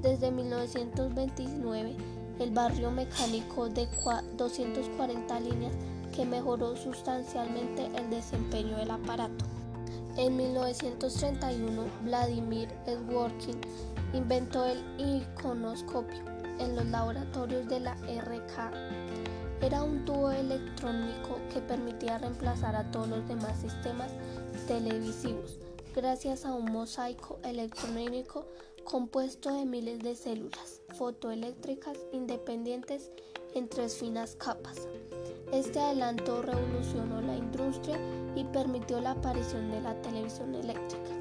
Desde 0.00 0.30
1929, 0.30 1.94
el 2.38 2.50
barrio 2.50 2.92
mecánico 2.92 3.68
de 3.68 3.86
240 4.38 5.40
líneas 5.40 5.74
que 6.16 6.24
mejoró 6.24 6.76
sustancialmente 6.76 7.90
el 7.94 8.08
desempeño 8.08 8.78
del 8.78 8.92
aparato. 8.92 9.44
En 10.16 10.34
1931, 10.34 11.84
Vladimir 12.04 12.70
Sworkin 12.86 13.60
inventó 14.14 14.64
el 14.64 14.82
iconoscopio 14.98 16.37
en 16.58 16.76
los 16.76 16.86
laboratorios 16.86 17.68
de 17.68 17.80
la 17.80 17.94
RK. 17.94 18.72
Era 19.60 19.82
un 19.82 20.04
tubo 20.04 20.30
electrónico 20.30 21.38
que 21.52 21.60
permitía 21.60 22.18
reemplazar 22.18 22.76
a 22.76 22.90
todos 22.90 23.08
los 23.08 23.28
demás 23.28 23.58
sistemas 23.60 24.10
televisivos 24.66 25.58
gracias 25.98 26.44
a 26.44 26.54
un 26.54 26.70
mosaico 26.70 27.40
electrónico 27.42 28.46
compuesto 28.84 29.52
de 29.52 29.64
miles 29.64 29.98
de 29.98 30.14
células 30.14 30.80
fotoeléctricas 30.96 31.98
independientes 32.12 33.10
en 33.54 33.68
tres 33.68 33.96
finas 33.96 34.36
capas. 34.36 34.86
Este 35.52 35.80
adelanto 35.80 36.42
revolucionó 36.42 37.20
la 37.20 37.36
industria 37.36 37.98
y 38.36 38.44
permitió 38.44 39.00
la 39.00 39.12
aparición 39.12 39.72
de 39.72 39.80
la 39.80 40.00
televisión 40.00 40.54
eléctrica. 40.54 41.17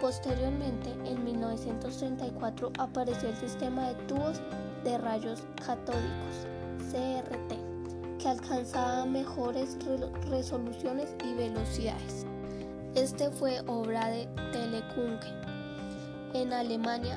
Posteriormente, 0.00 0.90
en 1.04 1.22
1934, 1.24 2.72
apareció 2.78 3.28
el 3.28 3.36
sistema 3.36 3.88
de 3.88 3.94
tubos 4.06 4.40
de 4.82 4.96
rayos 4.96 5.42
catódicos, 5.64 6.46
CRT, 6.90 8.18
que 8.18 8.28
alcanzaba 8.28 9.04
mejores 9.04 9.76
resoluciones 10.30 11.14
y 11.22 11.34
velocidades. 11.34 12.24
Este 12.94 13.30
fue 13.30 13.60
obra 13.66 14.08
de 14.08 14.26
Telefunke 14.52 15.28
en 16.32 16.52
Alemania 16.52 17.16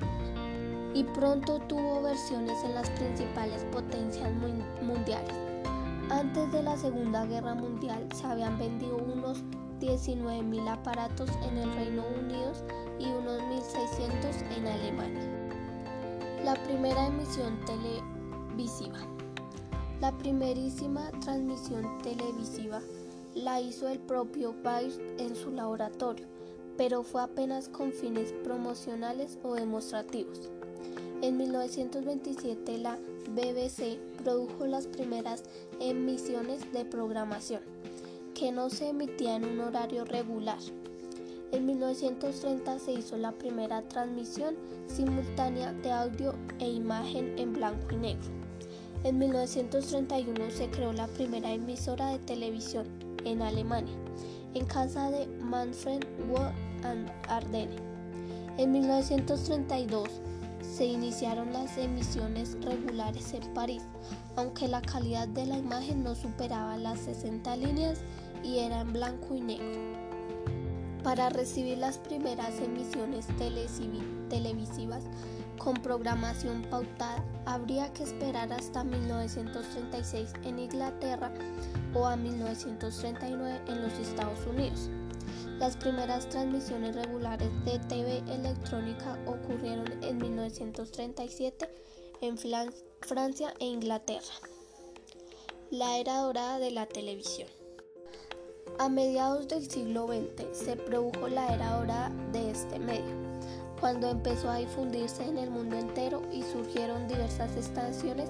y 0.93 1.03
pronto 1.03 1.59
tuvo 1.67 2.03
versiones 2.03 2.61
en 2.63 2.75
las 2.75 2.89
principales 2.91 3.63
potencias 3.71 4.29
mundiales. 4.81 5.33
Antes 6.09 6.51
de 6.51 6.61
la 6.61 6.77
Segunda 6.77 7.25
Guerra 7.25 7.55
Mundial 7.55 8.07
se 8.13 8.27
habían 8.27 8.57
vendido 8.59 8.97
unos 8.97 9.41
19.000 9.83 10.69
aparatos 10.69 11.29
en 11.45 11.57
el 11.57 11.73
Reino 11.73 12.05
Unido 12.17 12.53
y 12.99 13.05
unos 13.05 13.41
1.600 13.41 14.57
en 14.57 14.67
Alemania. 14.67 15.29
La 16.45 16.55
primera 16.63 17.07
emisión 17.07 17.59
televisiva. 17.65 18.99
La 19.99 20.17
primerísima 20.17 21.11
transmisión 21.19 21.97
televisiva 22.01 22.81
la 23.35 23.59
hizo 23.59 23.89
el 23.89 23.99
propio 23.99 24.55
Bayer 24.63 25.01
en 25.17 25.35
su 25.35 25.51
laboratorio, 25.51 26.27
pero 26.77 27.03
fue 27.03 27.21
apenas 27.21 27.67
con 27.67 27.91
fines 27.91 28.31
promocionales 28.43 29.37
o 29.43 29.55
demostrativos. 29.55 30.49
En 31.21 31.35
1927 31.37 32.77
la 32.77 32.97
BBC 33.35 33.97
produjo 34.23 34.65
las 34.65 34.87
primeras 34.87 35.43
emisiones 35.81 36.71
de 36.71 36.85
programación, 36.85 37.61
que 38.33 38.51
no 38.51 38.69
se 38.69 38.89
emitía 38.89 39.35
en 39.35 39.45
un 39.45 39.59
horario 39.59 40.05
regular. 40.05 40.57
En 41.51 41.67
1930 41.67 42.79
se 42.79 42.93
hizo 42.93 43.17
la 43.17 43.31
primera 43.31 43.81
transmisión 43.83 44.55
simultánea 44.87 45.71
de 45.71 45.91
audio 45.91 46.33
e 46.59 46.69
imagen 46.69 47.37
en 47.37 47.53
blanco 47.53 47.93
y 47.93 47.97
negro. 47.97 48.29
En 49.03 49.19
1931 49.19 50.49
se 50.49 50.69
creó 50.69 50.93
la 50.93 51.07
primera 51.07 51.51
emisora 51.51 52.07
de 52.09 52.19
televisión 52.19 52.87
en 53.25 53.41
Alemania, 53.41 53.93
en 54.53 54.65
casa 54.65 55.11
de 55.11 55.27
Manfred 55.27 56.03
Wood 56.29 56.51
Ardenne. 57.27 57.75
En 58.57 58.71
1932 58.71 60.09
se 60.61 60.85
iniciaron 60.85 61.53
las 61.53 61.77
emisiones 61.77 62.57
regulares 62.61 63.33
en 63.33 63.53
París, 63.53 63.83
aunque 64.35 64.67
la 64.67 64.81
calidad 64.81 65.27
de 65.27 65.45
la 65.45 65.57
imagen 65.57 66.03
no 66.03 66.15
superaba 66.15 66.77
las 66.77 66.99
60 66.99 67.55
líneas 67.57 67.99
y 68.43 68.59
era 68.59 68.81
en 68.81 68.93
blanco 68.93 69.35
y 69.35 69.41
negro. 69.41 70.03
Para 71.03 71.29
recibir 71.29 71.77
las 71.79 71.97
primeras 71.97 72.59
emisiones 72.59 73.27
televisivas 74.29 75.03
con 75.57 75.75
programación 75.75 76.63
pautada, 76.69 77.23
habría 77.45 77.91
que 77.91 78.03
esperar 78.03 78.51
hasta 78.53 78.83
1936 78.83 80.33
en 80.43 80.59
Inglaterra 80.59 81.31
o 81.93 82.05
a 82.05 82.15
1939 82.15 83.61
en 83.67 83.81
los 83.81 83.93
Estados 83.93 84.39
Unidos. 84.47 84.89
Las 85.59 85.77
primeras 85.77 86.27
transmisiones 86.29 86.95
regulares 86.95 87.49
de 87.65 87.79
TV 87.79 88.17
electrónica 88.33 89.17
ocurrieron 89.25 90.03
en 90.03 90.17
1937 90.17 91.69
en 92.21 92.37
Francia 93.01 93.53
e 93.59 93.65
Inglaterra. 93.65 94.33
La 95.69 95.97
era 95.97 96.17
dorada 96.17 96.59
de 96.59 96.71
la 96.71 96.85
televisión. 96.85 97.62
A 98.79 98.89
mediados 98.89 99.47
del 99.47 99.69
siglo 99.69 100.07
XX 100.07 100.45
se 100.51 100.75
produjo 100.75 101.27
la 101.27 101.53
era 101.53 101.77
dorada 101.77 102.11
de 102.31 102.51
este 102.51 102.79
medio, 102.79 103.15
cuando 103.79 104.09
empezó 104.09 104.49
a 104.49 104.57
difundirse 104.57 105.23
en 105.23 105.37
el 105.37 105.51
mundo 105.51 105.77
entero 105.77 106.21
y 106.31 106.41
surgieron 106.41 107.07
diversas 107.07 107.55
estaciones 107.55 108.29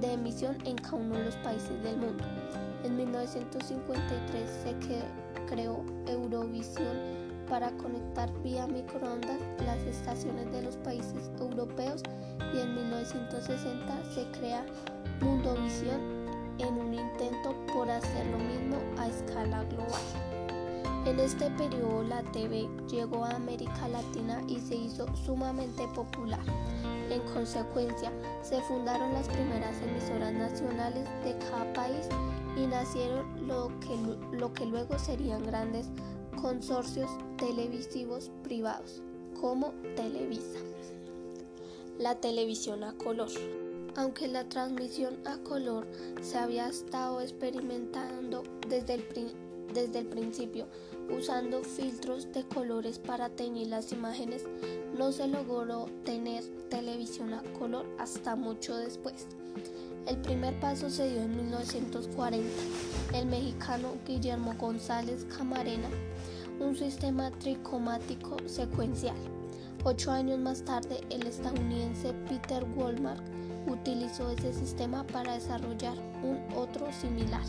de 0.00 0.12
emisión 0.12 0.56
en 0.64 0.76
cada 0.76 0.96
uno 0.96 1.16
de 1.16 1.24
los 1.24 1.36
países 1.36 1.82
del 1.82 1.96
mundo. 1.98 2.24
En 2.84 2.96
1953 2.96 4.50
se 4.64 4.74
creó 5.46 5.84
Eurovisión 6.06 7.22
para 7.48 7.70
conectar 7.72 8.32
vía 8.42 8.66
microondas 8.66 9.38
las 9.64 9.78
estaciones 9.82 10.50
de 10.52 10.62
los 10.62 10.76
países 10.78 11.30
europeos 11.38 12.02
y 12.54 12.58
en 12.60 12.74
1960 12.74 14.04
se 14.14 14.24
crea 14.38 14.64
Mundovisión 15.20 16.21
en 16.62 16.78
un 16.78 16.94
intento 16.94 17.54
por 17.72 17.90
hacer 17.90 18.26
lo 18.26 18.38
mismo 18.38 18.76
a 18.98 19.08
escala 19.08 19.64
global. 19.64 20.02
En 21.04 21.18
este 21.18 21.50
periodo 21.50 22.04
la 22.04 22.22
TV 22.22 22.68
llegó 22.88 23.24
a 23.24 23.30
América 23.34 23.88
Latina 23.88 24.40
y 24.48 24.60
se 24.60 24.76
hizo 24.76 25.06
sumamente 25.16 25.86
popular. 25.88 26.40
En 27.10 27.20
consecuencia, 27.34 28.12
se 28.42 28.60
fundaron 28.62 29.12
las 29.12 29.28
primeras 29.28 29.76
emisoras 29.82 30.32
nacionales 30.32 31.08
de 31.24 31.36
cada 31.38 31.72
país 31.72 32.08
y 32.56 32.66
nacieron 32.66 33.48
lo 33.48 33.68
que, 33.80 34.36
lo 34.36 34.52
que 34.52 34.64
luego 34.64 34.98
serían 34.98 35.44
grandes 35.44 35.88
consorcios 36.40 37.10
televisivos 37.36 38.30
privados, 38.44 39.02
como 39.40 39.72
Televisa. 39.96 40.60
La 41.98 42.14
televisión 42.14 42.84
a 42.84 42.92
color. 42.94 43.28
Aunque 43.94 44.26
la 44.26 44.48
transmisión 44.48 45.18
a 45.26 45.36
color 45.38 45.86
se 46.22 46.38
había 46.38 46.68
estado 46.68 47.20
experimentando 47.20 48.42
desde 48.66 48.94
el, 48.94 50.06
principio, 50.06 50.66
usando 51.14 51.62
filtros 51.62 52.32
de 52.32 52.44
colores 52.44 52.98
para 52.98 53.28
teñir 53.28 53.68
las 53.68 53.92
imágenes, 53.92 54.44
no 54.96 55.12
se 55.12 55.28
logró 55.28 55.86
tener 56.04 56.42
televisión 56.70 57.34
a 57.34 57.42
color 57.58 57.86
hasta 57.98 58.34
mucho 58.34 58.76
después. 58.76 59.26
El 60.06 60.16
primer 60.18 60.58
paso 60.58 60.88
se 60.88 61.10
dio 61.10 61.20
en 61.20 61.36
1940. 61.36 62.48
El 63.14 63.26
mexicano 63.26 63.92
Guillermo 64.06 64.54
González 64.58 65.26
Camarena, 65.36 65.88
un 66.60 66.74
sistema 66.74 67.30
tricomático 67.30 68.36
secuencial. 68.46 69.16
Ocho 69.84 70.12
años 70.12 70.38
más 70.38 70.62
tarde, 70.64 71.00
el 71.10 71.26
estadounidense 71.26 72.14
Peter 72.28 72.64
Walmart 72.74 73.22
utilizó 73.66 74.30
ese 74.30 74.52
sistema 74.52 75.04
para 75.06 75.34
desarrollar 75.34 75.96
un 76.22 76.40
otro 76.56 76.92
similar. 76.92 77.42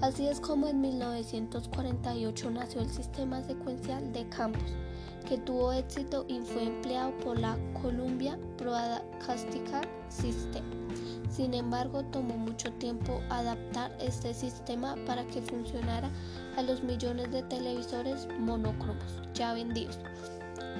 Así 0.00 0.26
es 0.26 0.40
como 0.40 0.66
en 0.66 0.80
1948 0.80 2.50
nació 2.50 2.80
el 2.80 2.90
sistema 2.90 3.40
secuencial 3.42 4.12
de 4.12 4.28
campos, 4.28 4.74
que 5.28 5.38
tuvo 5.38 5.72
éxito 5.72 6.24
y 6.28 6.40
fue 6.40 6.64
empleado 6.64 7.16
por 7.18 7.38
la 7.38 7.56
Columbia 7.80 8.36
Broadcasting 8.58 9.64
System. 10.08 10.64
Sin 11.30 11.54
embargo, 11.54 12.02
tomó 12.04 12.36
mucho 12.36 12.70
tiempo 12.72 13.22
adaptar 13.30 13.96
este 14.00 14.34
sistema 14.34 14.96
para 15.06 15.24
que 15.28 15.40
funcionara 15.40 16.10
a 16.56 16.62
los 16.62 16.82
millones 16.82 17.30
de 17.30 17.42
televisores 17.44 18.28
monocromos 18.38 19.22
ya 19.32 19.54
vendidos, 19.54 19.98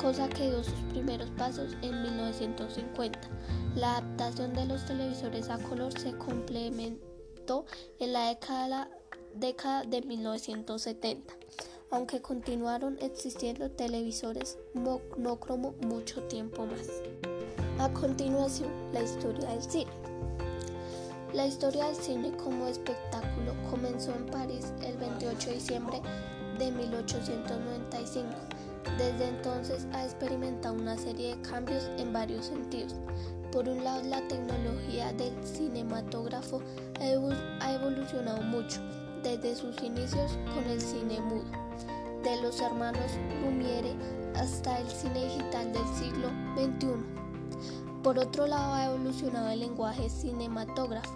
cosa 0.00 0.28
que 0.28 0.50
dio 0.50 0.62
sus 0.62 0.80
primeros 0.90 1.30
pasos 1.30 1.76
en 1.82 2.02
1950. 2.02 3.18
La 3.74 3.98
adaptación 3.98 4.52
de 4.54 4.66
los 4.66 4.84
televisores 4.84 5.48
a 5.48 5.58
color 5.58 5.98
se 5.98 6.12
complementó 6.16 7.64
en 7.98 8.12
la 8.12 8.28
década, 8.28 8.88
de 9.34 10.02
1970 10.02 11.34
aunque 11.92 12.22
continuaron 12.22 12.96
existiendo 13.02 13.70
televisores 13.70 14.58
monocromo 14.74 15.74
mucho 15.82 16.22
tiempo 16.22 16.66
más. 16.66 16.88
A 17.78 17.92
continuación, 17.92 18.70
la 18.92 19.02
historia 19.02 19.50
del 19.50 19.62
cine. 19.62 19.90
La 21.34 21.46
historia 21.46 21.86
del 21.86 21.96
cine 21.96 22.32
como 22.38 22.66
espectáculo 22.66 23.54
comenzó 23.70 24.14
en 24.14 24.26
París 24.26 24.72
el 24.86 24.96
28 24.96 25.48
de 25.48 25.54
diciembre 25.54 26.00
de 26.58 26.70
1895. 26.70 28.28
Desde 28.98 29.28
entonces 29.28 29.86
ha 29.92 30.04
experimentado 30.04 30.74
una 30.74 30.96
serie 30.96 31.34
de 31.34 31.42
cambios 31.42 31.90
en 31.98 32.12
varios 32.12 32.46
sentidos. 32.46 32.94
Por 33.50 33.68
un 33.68 33.82
lado, 33.84 34.02
la 34.04 34.26
tecnología 34.28 35.12
del 35.12 35.34
cinematógrafo 35.44 36.62
ha 37.00 37.72
evolucionado 37.72 38.42
mucho 38.42 38.80
desde 39.22 39.54
sus 39.54 39.80
inicios 39.82 40.38
con 40.54 40.64
el 40.64 40.80
cine 40.80 41.20
mudo, 41.20 41.44
de 42.24 42.40
los 42.42 42.60
hermanos 42.60 43.12
Lumiere 43.44 43.94
hasta 44.34 44.78
el 44.78 44.88
cine 44.88 45.24
digital 45.26 45.72
del 45.72 45.86
siglo 45.94 46.28
XXI. 46.56 47.22
Por 48.02 48.18
otro 48.18 48.46
lado, 48.46 48.74
ha 48.74 48.86
evolucionado 48.86 49.50
el 49.50 49.60
lenguaje 49.60 50.08
cinematógrafo, 50.10 51.12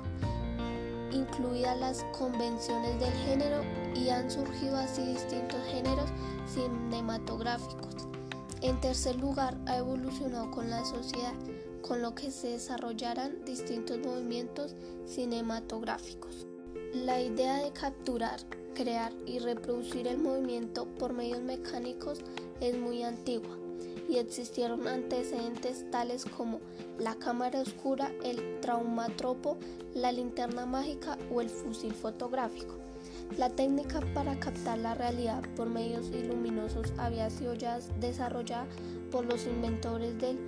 incluidas 1.17 1.79
las 1.79 2.05
convenciones 2.17 2.99
del 3.01 3.13
género 3.25 3.63
y 3.95 4.11
han 4.11 4.31
surgido 4.31 4.77
así 4.77 5.03
distintos 5.03 5.61
géneros 5.71 6.11
cinematográficos. 6.47 7.95
En 8.63 8.81
tercer 8.81 9.17
lugar, 9.17 9.57
ha 9.67 9.79
evolucionado 9.79 10.51
con 10.51 10.71
la 10.71 10.85
sociedad, 10.85 11.35
con 11.83 12.03
lo 12.03 12.15
que 12.15 12.31
se 12.31 12.49
desarrollarán 12.49 13.45
distintos 13.45 13.99
movimientos 13.99 14.75
cinematográficos. 15.07 16.47
La 16.95 17.21
idea 17.21 17.63
de 17.63 17.73
capturar, 17.73 18.41
crear 18.75 19.13
y 19.27 19.39
reproducir 19.39 20.07
el 20.07 20.19
movimiento 20.19 20.87
por 20.99 21.13
medios 21.13 21.43
mecánicos 21.43 22.21
es 22.61 22.77
muy 22.79 23.03
antigua 23.03 23.66
y 24.09 24.19
existieron 24.19 24.87
antecedentes 24.87 25.91
tales 25.91 26.25
como 26.25 26.61
la 26.99 27.15
cámara 27.17 27.61
oscura, 27.61 28.13
el 28.25 28.61
traumatropo, 28.61 29.57
la 29.95 30.13
linterna 30.13 30.67
mágica 30.67 31.19
o 31.33 31.41
el 31.41 31.49
fusil 31.49 31.93
fotográfico. 31.93 32.75
La 33.39 33.51
técnica 33.51 34.01
para 34.15 34.39
captar 34.39 34.79
la 34.79 34.95
realidad 34.95 35.43
por 35.57 35.69
medios 35.69 36.09
iluminosos 36.09 36.93
había 36.97 37.29
sido 37.31 37.55
ya 37.55 37.79
desarrollada 38.01 38.67
por 39.11 39.25
los 39.25 39.47
inventores 39.47 40.19
del 40.19 40.39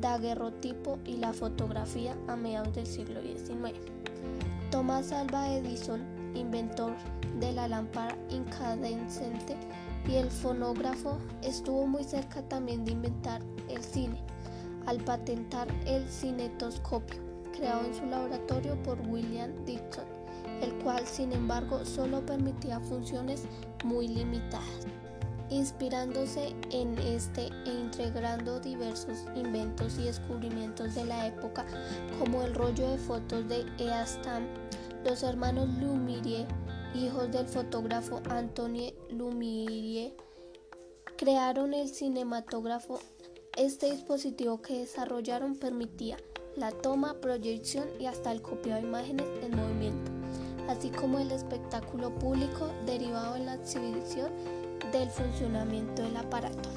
daguerrotipo 0.00 0.98
y 1.04 1.16
la 1.16 1.32
fotografía 1.32 2.16
a 2.28 2.36
mediados 2.36 2.74
del 2.74 2.86
siglo 2.86 3.22
XIX. 3.22 3.78
Thomas 4.70 5.12
Alva 5.12 5.52
Edison, 5.54 6.02
inventor 6.34 6.92
de 7.40 7.52
la 7.52 7.68
lámpara 7.68 8.16
incandescente 8.30 9.56
y 10.08 10.16
el 10.16 10.30
fonógrafo, 10.30 11.18
estuvo 11.42 11.86
muy 11.86 12.04
cerca 12.04 12.42
también 12.42 12.84
de 12.84 12.92
inventar 12.92 13.42
el 13.68 13.82
cine, 13.82 14.20
al 14.86 14.98
patentar 14.98 15.68
el 15.86 16.08
cinetoscopio, 16.08 17.20
creado 17.56 17.86
en 17.86 17.94
su 17.94 18.06
laboratorio 18.06 18.80
por 18.82 19.00
William 19.08 19.52
Dixon, 19.64 20.04
el 20.62 20.72
cual 20.84 21.06
sin 21.06 21.32
embargo 21.32 21.84
solo 21.84 22.24
permitía 22.24 22.80
funciones 22.80 23.44
muy 23.84 24.08
limitadas. 24.08 24.86
Inspirándose 25.48 26.56
en 26.72 26.98
este 26.98 27.46
e 27.66 27.72
integrando 27.80 28.58
diversos 28.58 29.26
inventos 29.36 29.96
y 29.96 30.04
descubrimientos 30.04 30.96
de 30.96 31.04
la 31.04 31.28
época, 31.28 31.64
como 32.18 32.42
el 32.42 32.52
rollo 32.52 32.90
de 32.90 32.98
fotos 32.98 33.48
de 33.48 33.64
Eastam, 33.78 34.44
los 35.04 35.22
hermanos 35.22 35.68
Lumière, 35.80 36.46
hijos 36.96 37.30
del 37.30 37.46
fotógrafo 37.46 38.20
Antoine 38.30 38.94
Lumière, 39.10 40.14
crearon 41.16 41.74
el 41.74 41.88
cinematógrafo. 41.88 43.00
Este 43.56 43.90
dispositivo 43.90 44.60
que 44.62 44.78
desarrollaron 44.80 45.56
permitía 45.56 46.16
la 46.56 46.70
toma, 46.70 47.14
proyección 47.20 47.86
y 47.98 48.06
hasta 48.06 48.32
el 48.32 48.42
copiado 48.42 48.80
de 48.80 48.86
imágenes 48.86 49.26
en 49.42 49.56
movimiento, 49.56 50.10
así 50.68 50.90
como 50.90 51.18
el 51.18 51.30
espectáculo 51.30 52.14
público 52.14 52.70
derivado 52.86 53.36
en 53.36 53.46
la 53.46 53.54
exhibición 53.54 54.30
del 54.92 55.08
funcionamiento 55.10 56.02
del 56.02 56.16
aparato. 56.16 56.68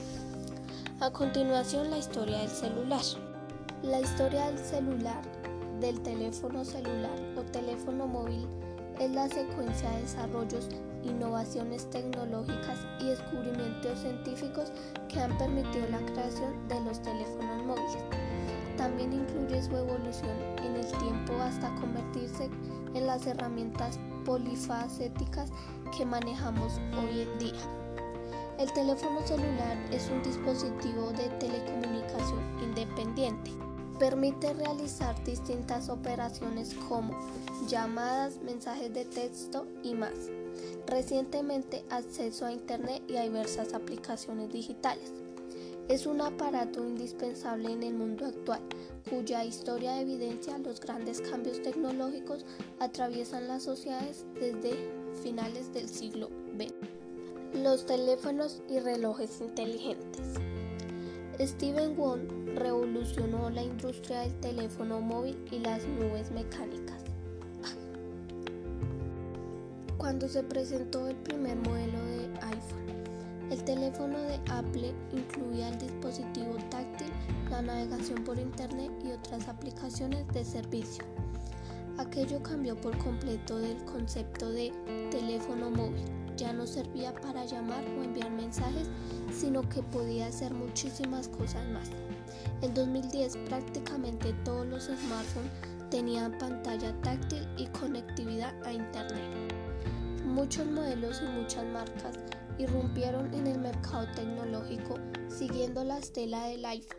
A 1.00 1.12
continuación, 1.12 1.90
la 1.90 1.98
historia 1.98 2.40
del 2.40 2.50
celular. 2.50 3.04
La 3.84 4.02
historia 4.02 4.48
del 4.48 4.60
celular, 4.60 5.22
del 5.80 6.02
teléfono 6.02 6.66
celular 6.66 7.18
o 7.38 7.42
teléfono 7.44 8.06
móvil 8.06 8.46
es 9.00 9.12
la 9.12 9.30
secuencia 9.30 9.90
de 9.92 10.02
desarrollos, 10.02 10.68
innovaciones 11.04 11.90
tecnológicas 11.90 12.80
y 13.00 13.06
descubrimientos 13.06 14.00
científicos 14.00 14.72
que 15.08 15.20
han 15.20 15.38
permitido 15.38 15.88
la 15.90 16.00
creación 16.00 16.68
de 16.68 16.82
los 16.82 17.02
teléfonos 17.02 17.66
móviles. 17.66 18.04
También 18.78 19.14
incluye 19.14 19.62
su 19.62 19.76
evolución 19.76 20.38
en 20.64 20.76
el 20.76 20.86
tiempo 20.86 21.34
hasta 21.42 21.74
convertirse 21.76 22.50
en 22.94 23.08
las 23.08 23.26
herramientas 23.26 24.00
polifacéticas 24.26 25.52
que 25.98 26.06
manejamos 26.06 26.80
hoy 27.02 27.22
en 27.22 27.40
día. 27.40 27.80
El 28.58 28.72
teléfono 28.74 29.26
celular 29.26 29.78
es 29.92 30.10
un 30.10 30.22
dispositivo 30.22 31.12
de 31.14 31.30
telecomunicación 31.40 32.42
independiente. 32.62 33.69
Permite 34.00 34.54
realizar 34.54 35.22
distintas 35.26 35.90
operaciones 35.90 36.74
como 36.88 37.14
llamadas, 37.68 38.42
mensajes 38.42 38.94
de 38.94 39.04
texto 39.04 39.68
y 39.84 39.94
más. 39.94 40.14
Recientemente 40.88 41.84
acceso 41.90 42.46
a 42.46 42.54
Internet 42.54 43.04
y 43.10 43.18
a 43.18 43.24
diversas 43.24 43.74
aplicaciones 43.74 44.54
digitales. 44.54 45.12
Es 45.90 46.06
un 46.06 46.22
aparato 46.22 46.88
indispensable 46.88 47.72
en 47.72 47.84
el 47.84 47.94
mundo 47.94 48.26
actual, 48.26 48.62
cuya 49.10 49.44
historia 49.44 50.00
evidencia 50.00 50.58
los 50.60 50.80
grandes 50.80 51.20
cambios 51.20 51.62
tecnológicos 51.62 52.46
atraviesan 52.80 53.50
las 53.50 53.64
sociedades 53.64 54.26
desde 54.40 54.78
finales 55.22 55.74
del 55.74 55.90
siglo 55.90 56.30
XX. 56.58 57.62
Los 57.62 57.86
teléfonos 57.86 58.62
y 58.70 58.80
relojes 58.80 59.42
inteligentes. 59.42 60.49
Steven 61.42 61.96
Wong 61.96 62.20
revolucionó 62.56 63.50
la 63.50 63.64
industria 63.64 64.20
del 64.22 64.34
teléfono 64.42 65.00
móvil 65.00 65.38
y 65.50 65.60
las 65.60 65.86
nubes 65.88 66.30
mecánicas. 66.32 67.02
Cuando 69.98 70.28
se 70.28 70.44
presentó 70.44 71.08
el 71.08 71.16
primer 71.16 71.56
modelo 71.56 71.98
de 72.04 72.26
iPhone, 72.42 73.52
el 73.52 73.64
teléfono 73.64 74.20
de 74.20 74.36
Apple 74.52 74.94
incluía 75.14 75.70
el 75.70 75.78
dispositivo 75.78 76.56
táctil, 76.70 77.08
la 77.50 77.62
navegación 77.62 78.22
por 78.26 78.38
Internet 78.38 78.92
y 79.06 79.12
otras 79.12 79.48
aplicaciones 79.48 80.28
de 80.34 80.44
servicio. 80.44 81.06
Aquello 81.98 82.44
cambió 82.44 82.76
por 82.76 82.98
completo 82.98 83.60
del 83.60 83.78
concepto 83.86 84.50
de 84.50 84.74
teléfono 85.10 85.72
móvil 85.72 86.19
ya 86.40 86.54
no 86.54 86.66
servía 86.66 87.14
para 87.14 87.46
llamar 87.46 87.84
o 87.98 88.04
enviar 88.04 88.32
mensajes, 88.32 88.88
sino 89.32 89.68
que 89.68 89.84
podía 89.84 90.28
hacer 90.28 90.54
muchísimas 90.54 91.28
cosas 91.28 91.68
más. 91.70 91.90
En 92.62 92.74
2010 92.74 93.38
prácticamente 93.48 94.34
todos 94.46 94.66
los 94.66 94.84
smartphones 94.86 95.52
tenían 95.90 96.38
pantalla 96.38 96.94
táctil 97.02 97.46
y 97.58 97.68
conectividad 97.68 98.56
a 98.66 98.72
Internet. 98.72 99.54
Muchos 100.26 100.66
modelos 100.66 101.22
y 101.22 101.40
muchas 101.40 101.66
marcas 101.66 102.18
irrumpieron 102.58 103.34
en 103.34 103.48
el 103.48 103.60
mercado 103.60 104.08
tecnológico 104.16 104.96
siguiendo 105.28 105.84
la 105.84 105.98
estela 105.98 106.48
del 106.48 106.66
iPhone. 106.66 106.98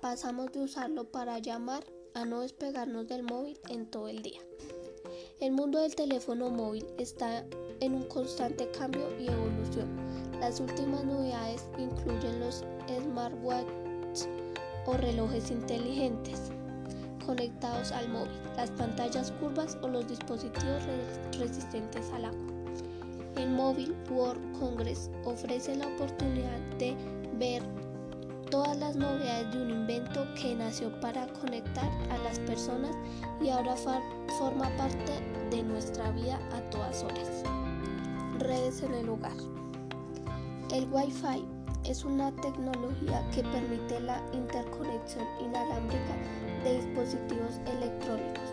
Pasamos 0.00 0.50
de 0.52 0.60
usarlo 0.60 1.04
para 1.04 1.38
llamar 1.38 1.84
a 2.14 2.24
no 2.24 2.40
despegarnos 2.40 3.06
del 3.06 3.22
móvil 3.22 3.58
en 3.68 3.86
todo 3.86 4.08
el 4.08 4.22
día. 4.22 4.40
El 5.40 5.52
mundo 5.52 5.80
del 5.80 5.94
teléfono 5.94 6.50
móvil 6.50 6.86
está 6.98 7.46
en 7.80 7.94
un 7.94 8.02
constante 8.04 8.70
cambio 8.78 9.08
y 9.18 9.26
evolución. 9.28 9.88
Las 10.38 10.60
últimas 10.60 11.04
novedades 11.04 11.66
incluyen 11.78 12.40
los 12.40 12.64
smartwatches 12.88 14.28
o 14.86 14.94
relojes 14.94 15.50
inteligentes 15.50 16.50
conectados 17.24 17.92
al 17.92 18.08
móvil, 18.08 18.40
las 18.56 18.70
pantallas 18.70 19.32
curvas 19.32 19.76
o 19.82 19.88
los 19.88 20.08
dispositivos 20.08 20.82
resistentes 21.38 22.10
al 22.12 22.26
agua. 22.26 22.40
El 23.36 23.50
Mobile 23.50 23.94
World 24.10 24.58
Congress 24.58 25.10
ofrece 25.24 25.76
la 25.76 25.86
oportunidad 25.86 26.58
de 26.78 26.96
ver 27.38 27.62
todas 28.50 28.76
las 28.78 28.96
novedades 28.96 29.52
de 29.52 29.62
un 29.62 29.70
invento 29.70 30.26
que 30.34 30.54
nació 30.56 30.90
para 31.00 31.26
conectar 31.34 31.88
a 32.10 32.18
las 32.18 32.38
personas 32.40 32.96
y 33.40 33.48
ahora 33.48 33.76
forma 33.76 34.68
parte 34.76 35.12
de 35.50 35.62
nuestra 35.62 36.10
vida 36.10 36.40
a 36.52 36.60
todas 36.70 37.04
horas 37.04 37.44
redes 38.40 38.82
en 38.82 38.94
el 38.94 39.08
hogar. 39.08 39.36
El 40.72 40.88
Wi-Fi 40.92 41.44
es 41.84 42.04
una 42.04 42.30
tecnología 42.36 43.28
que 43.34 43.42
permite 43.42 44.00
la 44.00 44.22
interconexión 44.32 45.24
inalámbrica 45.40 46.16
de 46.64 46.76
dispositivos 46.76 47.60
electrónicos. 47.66 48.52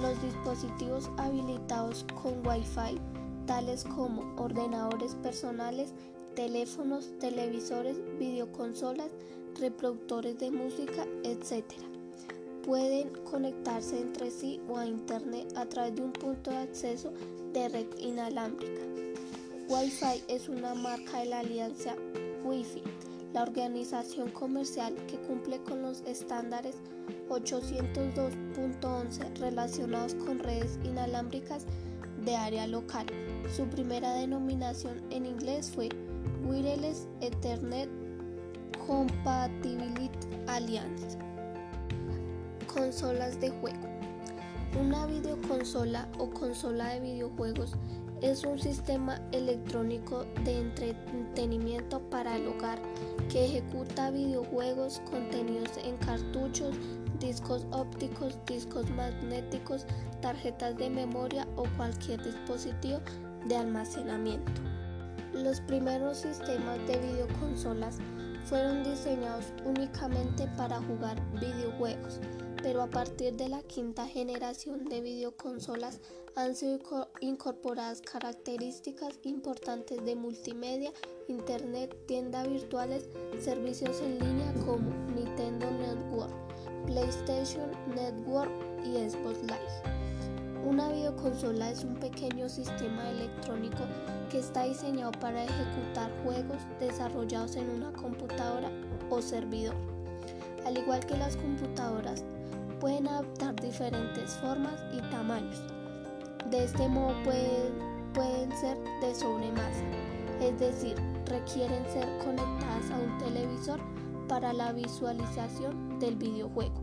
Los 0.00 0.20
dispositivos 0.22 1.10
habilitados 1.18 2.04
con 2.22 2.46
Wi-Fi, 2.46 2.98
tales 3.46 3.84
como 3.84 4.22
ordenadores 4.36 5.14
personales, 5.16 5.92
teléfonos, 6.34 7.12
televisores, 7.18 8.00
videoconsolas, 8.18 9.10
reproductores 9.60 10.38
de 10.38 10.50
música, 10.50 11.06
etc. 11.24 11.64
Pueden 12.64 13.10
conectarse 13.30 14.00
entre 14.00 14.30
sí 14.30 14.60
o 14.68 14.78
a 14.78 14.86
Internet 14.86 15.52
a 15.56 15.66
través 15.66 15.94
de 15.96 16.02
un 16.02 16.12
punto 16.12 16.50
de 16.50 16.58
acceso 16.58 17.12
de 17.52 17.68
red 17.68 17.86
inalámbrica. 17.98 18.82
Wi-Fi 19.72 20.24
es 20.28 20.48
una 20.50 20.74
marca 20.74 21.20
de 21.20 21.26
la 21.26 21.38
alianza 21.38 21.94
Wi-Fi. 22.44 22.82
la 23.32 23.42
organización 23.42 24.30
comercial 24.32 24.94
que 25.06 25.18
cumple 25.22 25.62
con 25.62 25.80
los 25.80 26.02
estándares 26.02 26.76
802.11 27.30 29.38
relacionados 29.38 30.14
con 30.14 30.40
redes 30.40 30.78
inalámbricas 30.84 31.64
de 32.22 32.36
área 32.36 32.66
local. 32.66 33.06
Su 33.56 33.64
primera 33.64 34.12
denominación 34.12 35.00
en 35.08 35.24
inglés 35.24 35.72
fue 35.74 35.88
Wireless 36.44 37.08
Ethernet 37.22 37.88
Compatibility 38.86 40.28
Alliance. 40.48 41.16
Consolas 42.74 43.40
de 43.40 43.48
juego. 43.48 43.88
Una 44.78 45.06
videoconsola 45.06 46.10
o 46.18 46.28
consola 46.28 46.90
de 46.90 47.00
videojuegos 47.00 47.74
es 48.22 48.44
un 48.44 48.58
sistema 48.58 49.20
electrónico 49.32 50.24
de 50.44 50.60
entretenimiento 50.60 52.00
para 52.08 52.36
el 52.36 52.46
hogar 52.46 52.78
que 53.28 53.44
ejecuta 53.44 54.12
videojuegos 54.12 55.02
contenidos 55.10 55.76
en 55.84 55.96
cartuchos, 55.96 56.76
discos 57.18 57.66
ópticos, 57.72 58.38
discos 58.46 58.88
magnéticos, 58.90 59.86
tarjetas 60.20 60.76
de 60.76 60.88
memoria 60.88 61.46
o 61.56 61.64
cualquier 61.76 62.22
dispositivo 62.22 63.00
de 63.46 63.56
almacenamiento. 63.56 64.62
Los 65.34 65.60
primeros 65.60 66.18
sistemas 66.18 66.78
de 66.86 66.98
videoconsolas 66.98 67.98
fueron 68.44 68.84
diseñados 68.84 69.52
únicamente 69.64 70.46
para 70.56 70.80
jugar 70.82 71.16
videojuegos, 71.40 72.20
pero 72.62 72.82
a 72.82 72.86
partir 72.86 73.34
de 73.34 73.48
la 73.48 73.62
quinta 73.62 74.06
generación 74.06 74.84
de 74.84 75.00
videoconsolas 75.00 76.00
han 76.34 76.54
sido 76.54 77.08
incorporadas 77.20 78.00
características 78.00 79.18
importantes 79.24 80.02
de 80.04 80.14
multimedia, 80.14 80.92
internet, 81.28 81.94
tiendas 82.06 82.48
virtuales, 82.48 83.08
servicios 83.40 84.00
en 84.00 84.18
línea 84.18 84.54
como 84.64 84.90
Nintendo 85.14 85.70
Network, 85.70 86.32
PlayStation 86.86 87.70
Network 87.94 88.50
y 88.84 89.08
Xbox 89.10 89.42
Live. 89.42 89.92
Una 90.64 90.88
videoconsola 90.90 91.70
es 91.70 91.82
un 91.82 91.96
pequeño 91.96 92.48
sistema 92.48 93.10
electrónico 93.10 93.84
que 94.30 94.38
está 94.38 94.62
diseñado 94.62 95.10
para 95.12 95.44
ejecutar 95.44 96.10
juegos 96.22 96.62
desarrollados 96.78 97.56
en 97.56 97.68
una 97.68 97.92
computadora 97.92 98.70
o 99.10 99.20
servidor. 99.20 99.74
Al 100.64 100.78
igual 100.78 101.04
que 101.04 101.16
las 101.16 101.36
computadoras, 101.36 102.24
pueden 102.82 103.06
adaptar 103.06 103.54
diferentes 103.60 104.32
formas 104.38 104.74
y 104.92 105.00
tamaños. 105.12 105.62
De 106.50 106.64
este 106.64 106.88
modo 106.88 107.14
pueden, 107.22 108.50
ser 108.60 108.76
de 109.00 109.14
sobremasa, 109.14 109.84
es 110.40 110.58
decir, 110.58 110.96
requieren 111.26 111.84
ser 111.92 112.08
conectadas 112.18 112.90
a 112.90 112.98
un 112.98 113.16
televisor 113.18 113.78
para 114.26 114.52
la 114.52 114.72
visualización 114.72 116.00
del 116.00 116.16
videojuego 116.16 116.74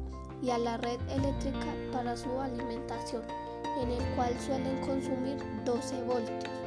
y 0.41 0.51
a 0.51 0.57
la 0.57 0.77
red 0.77 1.01
eléctrica 1.09 1.67
para 1.91 2.15
su 2.15 2.29
alimentación 2.39 3.23
en 3.81 3.91
el 3.91 4.15
cual 4.15 4.33
suelen 4.39 4.79
consumir 4.79 5.35
12 5.65 6.01
voltios, 6.03 6.58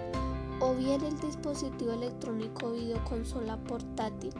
o 0.63 0.75
bien 0.77 1.03
el 1.05 1.19
dispositivo 1.19 1.93
electrónico 1.93 2.71
videoconsola 2.71 3.57
portátil 3.65 4.33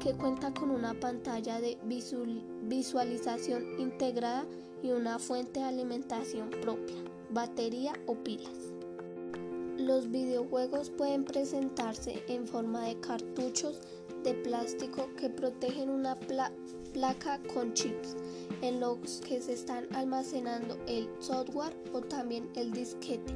que 0.00 0.14
cuenta 0.14 0.52
con 0.54 0.70
una 0.70 0.98
pantalla 0.98 1.60
de 1.60 1.76
visualización 2.62 3.78
integrada 3.78 4.46
y 4.82 4.92
una 4.92 5.18
fuente 5.18 5.60
de 5.60 5.66
alimentación 5.66 6.48
propia, 6.62 6.96
batería 7.28 7.92
o 8.06 8.14
pilas. 8.14 8.72
Los 9.76 10.10
videojuegos 10.10 10.88
pueden 10.88 11.24
presentarse 11.24 12.24
en 12.26 12.46
forma 12.46 12.86
de 12.86 12.98
cartuchos 13.00 13.78
de 14.24 14.32
plástico 14.32 15.10
que 15.18 15.28
protegen 15.28 15.90
una 15.90 16.14
placa 16.96 17.38
con 17.52 17.74
chips 17.74 18.16
en 18.62 18.80
los 18.80 19.20
que 19.28 19.38
se 19.42 19.52
están 19.52 19.86
almacenando 19.94 20.78
el 20.86 21.06
software 21.18 21.76
o 21.92 22.00
también 22.00 22.48
el 22.56 22.72
disquete, 22.72 23.34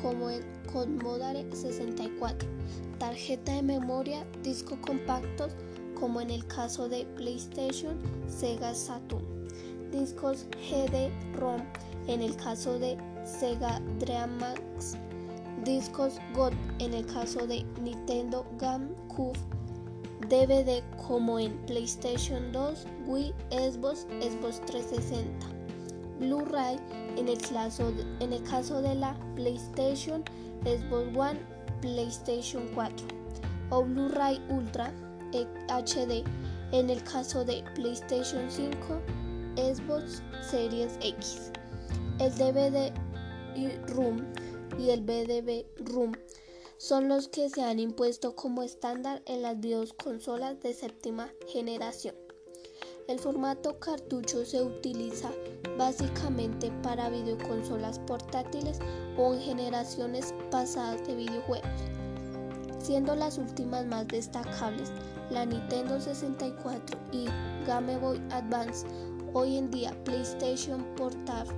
como 0.00 0.30
en 0.30 0.44
Commodore 0.72 1.44
64, 1.52 2.48
tarjeta 3.00 3.52
de 3.54 3.62
memoria, 3.62 4.24
disco 4.44 4.80
compactos, 4.80 5.52
como 5.98 6.20
en 6.20 6.30
el 6.30 6.46
caso 6.46 6.88
de 6.88 7.04
PlayStation, 7.16 7.98
Sega 8.28 8.72
Saturn, 8.74 9.24
discos 9.90 10.46
GD-ROM, 10.70 11.62
en 12.06 12.22
el 12.22 12.36
caso 12.36 12.78
de 12.78 12.96
Sega 13.24 13.80
Dreamcast, 13.98 14.94
discos 15.64 16.14
GOT, 16.32 16.54
en 16.78 16.94
el 16.94 17.04
caso 17.06 17.44
de 17.44 17.64
Nintendo 17.82 18.46
GameCube, 18.56 19.36
DVD 20.30 20.80
como 21.08 21.40
en 21.40 21.52
PlayStation 21.66 22.52
2, 22.52 22.86
Wii, 23.06 23.34
Xbox, 23.50 24.06
Xbox 24.20 24.60
360. 24.64 25.46
Blu-ray 26.20 26.78
en, 27.16 27.28
el 27.28 27.38
caso 27.38 27.90
de, 27.90 28.04
en 28.20 28.32
el 28.32 28.42
caso 28.44 28.80
de 28.80 28.94
la 28.94 29.16
PlayStation, 29.34 30.22
Xbox 30.62 31.16
One, 31.16 31.40
PlayStation 31.80 32.62
4. 32.74 33.08
O 33.70 33.82
Blu-ray 33.82 34.40
Ultra 34.50 34.92
HD 35.68 36.22
en 36.70 36.90
el 36.90 37.02
caso 37.02 37.44
de 37.44 37.64
PlayStation 37.74 38.48
5, 38.48 38.76
Xbox 39.56 40.22
Series 40.48 40.96
X. 41.02 41.50
El 42.20 42.32
DVD 42.36 42.92
Room 43.88 44.24
y 44.78 44.90
el 44.90 45.00
BDB 45.00 45.64
Room 45.92 46.12
son 46.80 47.08
los 47.08 47.28
que 47.28 47.50
se 47.50 47.62
han 47.62 47.78
impuesto 47.78 48.34
como 48.34 48.62
estándar 48.62 49.20
en 49.26 49.42
las 49.42 49.60
videoconsolas 49.60 50.60
de 50.60 50.72
séptima 50.72 51.28
generación. 51.46 52.14
El 53.06 53.18
formato 53.18 53.78
cartucho 53.78 54.46
se 54.46 54.62
utiliza 54.62 55.30
básicamente 55.76 56.72
para 56.82 57.10
videoconsolas 57.10 57.98
portátiles 57.98 58.78
o 59.18 59.34
en 59.34 59.42
generaciones 59.42 60.32
pasadas 60.50 61.06
de 61.06 61.16
videojuegos, 61.16 61.68
siendo 62.78 63.14
las 63.14 63.36
últimas 63.36 63.84
más 63.84 64.08
destacables 64.08 64.90
la 65.28 65.44
Nintendo 65.44 66.00
64 66.00 66.98
y 67.12 67.26
Game 67.66 67.98
Boy 67.98 68.22
Advance. 68.30 68.86
Hoy 69.34 69.58
en 69.58 69.70
día 69.70 69.94
PlayStation 70.04 70.82
Portable 70.96 71.54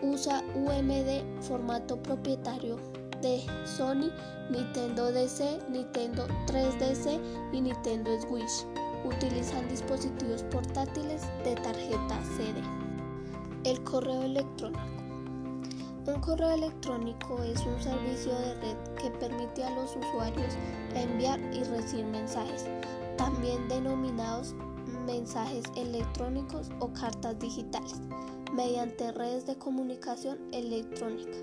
usa 0.00 0.42
UMD 0.54 1.42
formato 1.42 2.02
propietario 2.02 2.78
de 3.22 3.44
Sony, 3.64 4.10
Nintendo 4.50 5.10
DC, 5.10 5.58
Nintendo 5.70 6.26
3DS 6.46 7.20
y 7.52 7.60
Nintendo 7.60 8.10
Switch. 8.20 8.66
Utilizan 9.04 9.68
dispositivos 9.68 10.42
portátiles 10.44 11.22
de 11.44 11.54
tarjeta 11.56 12.20
CD. 12.36 12.60
El 13.64 13.82
correo 13.84 14.22
electrónico. 14.22 14.82
Un 16.06 16.20
correo 16.20 16.50
electrónico 16.50 17.42
es 17.42 17.60
un 17.66 17.82
servicio 17.82 18.32
de 18.32 18.54
red 18.54 18.76
que 19.00 19.10
permite 19.18 19.64
a 19.64 19.70
los 19.70 19.96
usuarios 19.96 20.54
enviar 20.94 21.40
y 21.52 21.64
recibir 21.64 22.06
mensajes, 22.06 22.66
también 23.16 23.66
denominados 23.68 24.54
mensajes 25.04 25.64
electrónicos 25.76 26.70
o 26.78 26.92
cartas 26.92 27.38
digitales, 27.40 28.00
mediante 28.52 29.10
redes 29.12 29.46
de 29.46 29.56
comunicación 29.56 30.38
electrónica. 30.52 31.36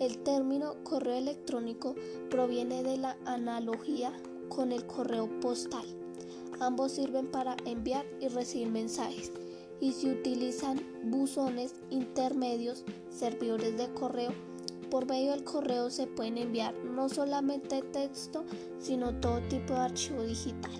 El 0.00 0.18
término 0.18 0.74
correo 0.82 1.14
electrónico 1.14 1.94
proviene 2.28 2.82
de 2.82 2.96
la 2.96 3.16
analogía 3.26 4.12
con 4.48 4.72
el 4.72 4.86
correo 4.86 5.28
postal. 5.40 5.84
Ambos 6.58 6.92
sirven 6.92 7.28
para 7.28 7.56
enviar 7.64 8.04
y 8.20 8.26
recibir 8.26 8.70
mensajes 8.70 9.30
y 9.80 9.92
se 9.92 10.10
utilizan 10.10 10.80
buzones 11.04 11.74
intermedios, 11.90 12.84
servidores 13.08 13.76
de 13.76 13.92
correo. 13.94 14.32
Por 14.90 15.06
medio 15.06 15.30
del 15.30 15.44
correo 15.44 15.90
se 15.90 16.06
pueden 16.06 16.38
enviar 16.38 16.74
no 16.84 17.08
solamente 17.08 17.82
texto, 17.82 18.44
sino 18.78 19.14
todo 19.20 19.40
tipo 19.42 19.74
de 19.74 19.80
archivo 19.80 20.22
digital. 20.22 20.72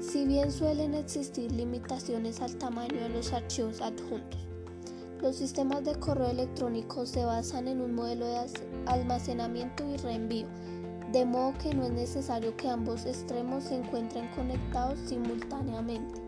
Si 0.00 0.24
bien 0.24 0.50
suelen 0.50 0.94
existir 0.94 1.52
limitaciones 1.52 2.40
al 2.40 2.56
tamaño 2.56 3.00
de 3.00 3.08
los 3.10 3.32
archivos 3.32 3.80
adjuntos, 3.80 4.51
los 5.22 5.36
sistemas 5.36 5.84
de 5.84 5.94
correo 5.94 6.30
electrónico 6.30 7.06
se 7.06 7.24
basan 7.24 7.68
en 7.68 7.80
un 7.80 7.94
modelo 7.94 8.26
de 8.26 8.40
almacenamiento 8.86 9.88
y 9.88 9.96
reenvío, 9.96 10.48
de 11.12 11.24
modo 11.24 11.56
que 11.58 11.72
no 11.72 11.84
es 11.84 11.92
necesario 11.92 12.56
que 12.56 12.68
ambos 12.68 13.06
extremos 13.06 13.64
se 13.64 13.76
encuentren 13.76 14.28
conectados 14.34 14.98
simultáneamente. 15.06 16.20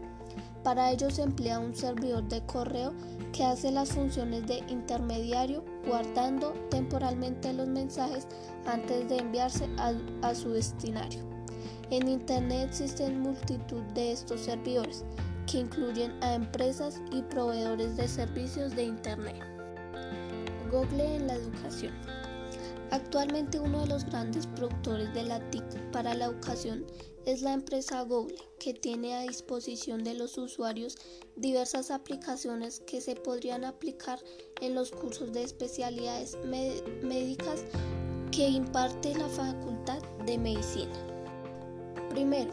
Para 0.62 0.92
ello 0.92 1.11
se 1.11 1.22
emplea 1.22 1.59
un 1.59 1.74
servidor 1.74 2.22
de 2.28 2.40
correo 2.46 2.94
que 3.33 3.44
hace 3.44 3.72
las 3.72 3.90
funciones 3.90 4.46
de 4.46 4.59
intermediario, 4.68 5.64
guardando 5.87 6.52
temporalmente 6.70 7.52
los 7.52 7.66
mensajes 7.66 8.28
antes 8.64 9.09
de 9.09 9.18
enviarse 9.18 9.68
a, 10.22 10.35
su 10.35 10.50
destinario. 10.52 11.20
En 11.90 12.09
Internet 12.09 12.68
existen 12.70 13.20
multitud 13.20 13.83
de 13.94 14.12
estos 14.12 14.40
servidores, 14.40 15.04
que 15.46 15.59
incluyen 15.59 16.12
a 16.22 16.35
empresas 16.35 17.00
y 17.12 17.22
proveedores 17.22 17.96
de 17.96 18.09
servicios 18.09 18.74
de 18.74 18.85
Internet. 18.85 19.42
Google 20.70 21.16
en 21.16 21.26
la 21.26 21.35
educación. 21.35 21.92
Actualmente 22.90 23.59
uno 23.59 23.80
de 23.80 23.88
los 23.88 24.04
grandes 24.04 24.46
productores 24.46 25.12
de 25.14 25.24
la 25.24 25.40
TIC 25.50 25.64
para 25.90 26.14
la 26.14 26.26
educación 26.26 26.85
es 27.26 27.42
la 27.42 27.52
empresa 27.52 28.02
Google, 28.02 28.37
que 28.59 28.74
tiene 28.74 29.14
a 29.14 29.22
disposición 29.22 30.04
de 30.04 30.14
los 30.14 30.37
usuarios 30.37 30.96
diversas 31.37 31.90
aplicaciones 31.90 32.80
que 32.80 33.00
se 33.00 33.16
podrían 33.16 33.64
aplicar 33.64 34.20
en 34.61 34.74
los 34.74 34.90
cursos 34.90 35.33
de 35.33 35.42
especialidades 35.42 36.37
médicas 36.44 37.64
que 38.30 38.48
imparte 38.48 39.14
la 39.14 39.28
Facultad 39.28 40.02
de 40.26 40.38
Medicina. 40.38 40.92
Primero, 42.11 42.52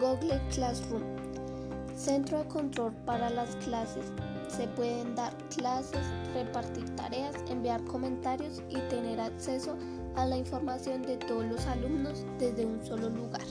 Google 0.00 0.40
Classroom, 0.52 1.02
centro 1.96 2.38
de 2.38 2.48
control 2.48 2.92
para 3.04 3.30
las 3.30 3.56
clases. 3.56 4.12
Se 4.48 4.68
pueden 4.68 5.14
dar 5.14 5.36
clases, 5.56 6.06
repartir 6.34 6.84
tareas, 6.94 7.34
enviar 7.48 7.82
comentarios 7.84 8.62
y 8.68 8.78
tener 8.88 9.20
acceso 9.20 9.76
a 10.14 10.26
la 10.26 10.36
información 10.36 11.02
de 11.02 11.16
todos 11.16 11.44
los 11.46 11.66
alumnos 11.66 12.24
desde 12.38 12.64
un 12.64 12.84
solo 12.84 13.08
lugar. 13.08 13.42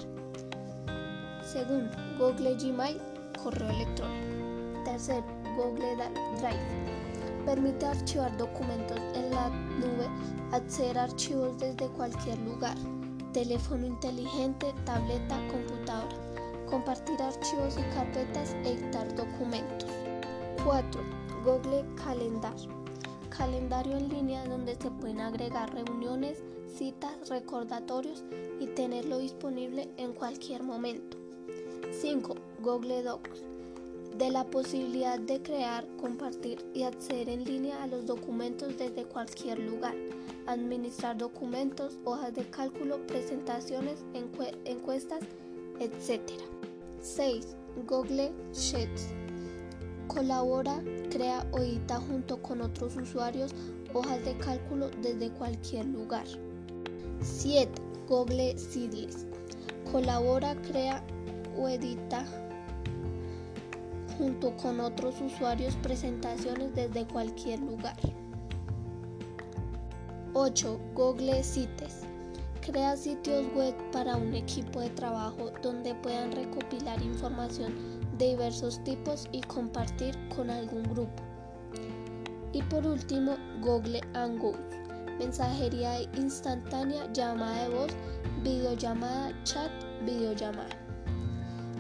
Segundo, 1.44 1.92
Google 2.18 2.56
Gmail, 2.56 3.02
correo 3.44 3.70
electrónico. 3.70 4.84
Tercero, 4.86 5.26
Google 5.58 5.96
Drive. 6.40 7.46
Permite 7.46 7.86
archivar 7.86 8.36
documentos 8.38 8.98
en 9.14 9.30
la 9.32 9.50
nube, 9.50 10.08
acceder 10.52 10.98
a 10.98 11.04
archivos 11.04 11.58
desde 11.60 11.88
cualquier 11.90 12.38
lugar, 12.40 12.76
teléfono 13.34 13.86
inteligente, 13.86 14.74
tableta, 14.86 15.38
computadora, 15.48 16.35
compartir 16.66 17.22
archivos 17.22 17.78
y 17.78 17.96
carpetas, 17.96 18.56
editar 18.64 19.14
documentos. 19.16 19.90
4. 20.64 21.02
Google 21.44 21.86
Calendar. 22.04 22.56
Calendario 23.30 23.98
en 23.98 24.10
línea 24.10 24.46
donde 24.46 24.76
se 24.76 24.90
pueden 24.90 25.20
agregar 25.20 25.74
reuniones, 25.74 26.44
citas, 26.76 27.30
recordatorios 27.30 28.24
y 28.60 28.68
tenerlo 28.68 29.20
disponible 29.20 29.90
en 29.98 30.14
cualquier 30.14 30.64
momento. 30.64 31.18
5. 31.92 32.36
Google 32.62 33.04
Docs. 33.04 33.44
De 34.18 34.30
la 34.32 34.46
posibilidad 34.46 35.20
de 35.20 35.42
crear, 35.42 35.86
compartir 36.00 36.66
y 36.74 36.84
acceder 36.84 37.28
en 37.28 37.44
línea 37.44 37.84
a 37.84 37.88
los 37.88 38.06
documentos 38.06 38.78
desde 38.78 39.04
cualquier 39.04 39.60
lugar. 39.60 39.94
Administrar 40.48 41.18
documentos, 41.18 41.98
hojas 42.06 42.34
de 42.34 42.50
cálculo, 42.50 43.06
presentaciones, 43.08 44.06
encuestas, 44.64 45.20
etc. 45.80 46.22
6. 47.06 47.56
Google 47.88 48.34
Sheets. 48.52 49.10
Colabora, 50.08 50.82
crea 51.12 51.46
o 51.52 51.60
edita 51.60 52.00
junto 52.00 52.42
con 52.42 52.62
otros 52.62 52.96
usuarios 52.96 53.54
hojas 53.94 54.26
de 54.26 54.36
cálculo 54.38 54.90
desde 55.04 55.30
cualquier 55.30 55.86
lugar. 55.86 56.26
7. 57.22 57.72
Google 58.10 58.58
Seedless. 58.58 59.28
Colabora, 59.92 60.56
crea 60.64 61.04
o 61.56 61.70
edita 61.70 62.26
junto 64.18 64.58
con 64.58 64.80
otros 64.80 65.22
usuarios 65.22 65.76
presentaciones 65.76 66.74
desde 66.74 67.06
cualquier 67.06 67.60
lugar. 67.60 67.98
8. 70.34 70.80
Google 70.96 71.44
Sites. 71.44 72.05
Crea 72.66 72.98
sitios 72.98 73.46
web 73.54 73.76
para 73.92 74.18
un 74.18 74.34
equipo 74.34 74.80
de 74.82 74.90
trabajo 74.90 75.52
donde 75.62 75.94
puedan 75.94 76.32
recopilar 76.32 77.00
información 77.00 77.76
de 78.18 78.30
diversos 78.30 78.84
tipos 78.84 79.28
y 79.32 79.42
compartir 79.42 80.18
con 80.36 80.50
algún 80.50 80.82
grupo. 80.82 81.22
Y 82.54 82.64
por 82.64 82.88
último, 82.88 83.38
Google 83.62 84.02
Hangouts. 84.14 84.58
Mensajería 85.20 86.02
instantánea, 86.18 87.08
llamada 87.14 87.68
de 87.68 87.76
voz, 87.76 87.92
videollamada, 88.42 89.32
chat, 89.44 89.72
videollamada. 90.04 90.76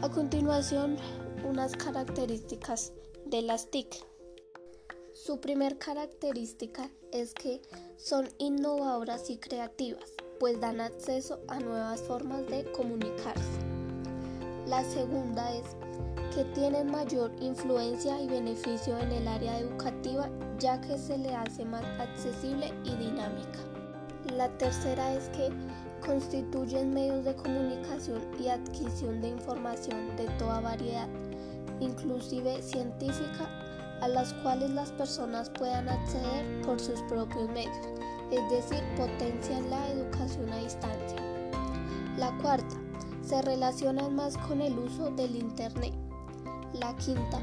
A 0.04 0.10
continuación, 0.10 0.98
unas 1.50 1.76
características 1.76 2.94
de 3.26 3.42
las 3.42 3.72
TIC. 3.72 4.06
Su 5.14 5.42
primer 5.42 5.80
característica 5.80 6.92
es 7.12 7.34
que 7.34 7.64
son 7.98 8.30
innovadoras 8.38 9.32
y 9.32 9.38
creativas, 9.38 10.14
pues 10.40 10.60
dan 10.60 10.82
acceso 10.82 11.40
a 11.48 11.60
nuevas 11.60 12.02
formas 12.02 12.46
de 12.48 12.64
comunicarse. 12.72 13.60
La 14.68 14.84
segunda 14.84 15.54
es 15.54 15.64
que 16.34 16.44
tienen 16.54 16.92
mayor 16.92 17.32
influencia 17.40 18.20
y 18.20 18.28
beneficio 18.28 18.98
en 19.00 19.12
el 19.12 19.28
área 19.28 19.60
educativa 19.60 20.30
ya 20.60 20.80
que 20.82 20.98
se 20.98 21.18
le 21.18 21.36
hace 21.36 21.66
más 21.66 21.86
accesible 22.00 22.74
y 22.84 22.96
dinámica. 22.96 23.60
La 24.34 24.50
tercera 24.58 25.14
es 25.14 25.30
que 25.30 25.50
constituyen 26.06 26.94
medios 26.94 27.26
de 27.26 27.36
comunicación 27.36 28.22
y 28.40 28.48
adquisición 28.48 29.22
de 29.22 29.30
información 29.30 30.16
de 30.18 30.26
toda 30.38 30.60
variedad, 30.62 31.08
inclusive 31.80 32.62
científica, 32.62 33.50
a 34.02 34.08
las 34.08 34.34
cuales 34.36 34.72
las 34.72 34.92
personas 34.92 35.50
puedan 35.50 35.88
acceder 35.88 36.62
por 36.66 36.80
sus 36.80 37.02
propios 37.04 37.50
medios, 37.50 37.88
es 38.32 38.50
decir, 38.50 38.84
potencian 38.98 39.70
la 39.70 39.90
educación 39.92 40.52
a 40.52 40.58
distancia. 40.58 41.18
La 42.18 42.36
cuarta, 42.38 42.76
se 43.22 43.42
relacionan 43.42 44.16
más 44.16 44.38
con 44.38 44.62
el 44.62 44.78
uso 44.78 45.10
del 45.12 45.36
Internet. 45.36 45.94
La 46.74 46.96
quinta, 46.98 47.40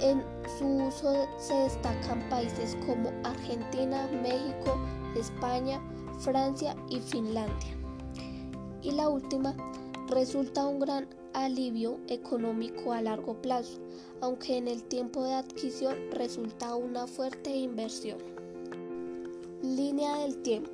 en 0.00 0.22
su 0.58 0.66
uso 0.86 1.28
se 1.38 1.54
destacan 1.54 2.20
países 2.30 2.76
como 2.86 3.10
Argentina, 3.24 4.08
México, 4.22 4.78
España, 5.14 5.80
Francia 6.18 6.74
y 6.88 7.00
Finlandia. 7.00 7.76
Y 8.82 8.92
la 8.92 9.08
última, 9.08 9.54
resulta 10.08 10.66
un 10.66 10.80
gran 10.80 11.08
alivio 11.34 11.98
económico 12.08 12.92
a 12.92 13.02
largo 13.02 13.40
plazo, 13.40 13.80
aunque 14.20 14.56
en 14.56 14.68
el 14.68 14.82
tiempo 14.84 15.24
de 15.24 15.34
adquisición 15.34 15.96
resulta 16.10 16.74
una 16.74 17.06
fuerte 17.06 17.50
inversión. 17.54 18.18
Línea 19.62 20.16
del 20.16 20.42
tiempo. 20.42 20.72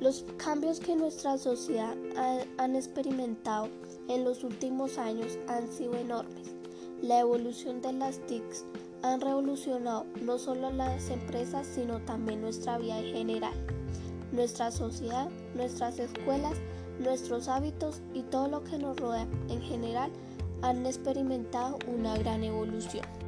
Los 0.00 0.24
cambios 0.36 0.78
que 0.78 0.94
nuestra 0.94 1.36
sociedad 1.36 1.96
han 2.58 2.76
experimentado 2.76 3.68
en 4.08 4.22
los 4.22 4.44
últimos 4.44 4.98
años 4.98 5.36
han 5.48 5.66
sido 5.66 5.96
enormes. 5.96 6.54
La 7.02 7.18
evolución 7.18 7.82
de 7.82 7.92
las 7.92 8.24
TICs 8.26 8.64
han 9.02 9.20
revolucionado 9.20 10.06
no 10.22 10.38
solo 10.38 10.70
las 10.70 11.10
empresas, 11.10 11.66
sino 11.66 12.00
también 12.02 12.40
nuestra 12.40 12.78
vida 12.78 13.00
en 13.00 13.12
general, 13.12 13.54
nuestra 14.30 14.70
sociedad, 14.70 15.28
nuestras 15.56 15.98
escuelas, 15.98 16.54
nuestros 17.00 17.48
hábitos 17.48 18.00
y 18.14 18.22
todo 18.22 18.46
lo 18.46 18.62
que 18.62 18.78
nos 18.78 18.96
rodea 18.96 19.26
en 19.48 19.60
general 19.60 20.12
han 20.62 20.86
experimentado 20.86 21.80
una 21.88 22.16
gran 22.16 22.44
evolución. 22.44 23.25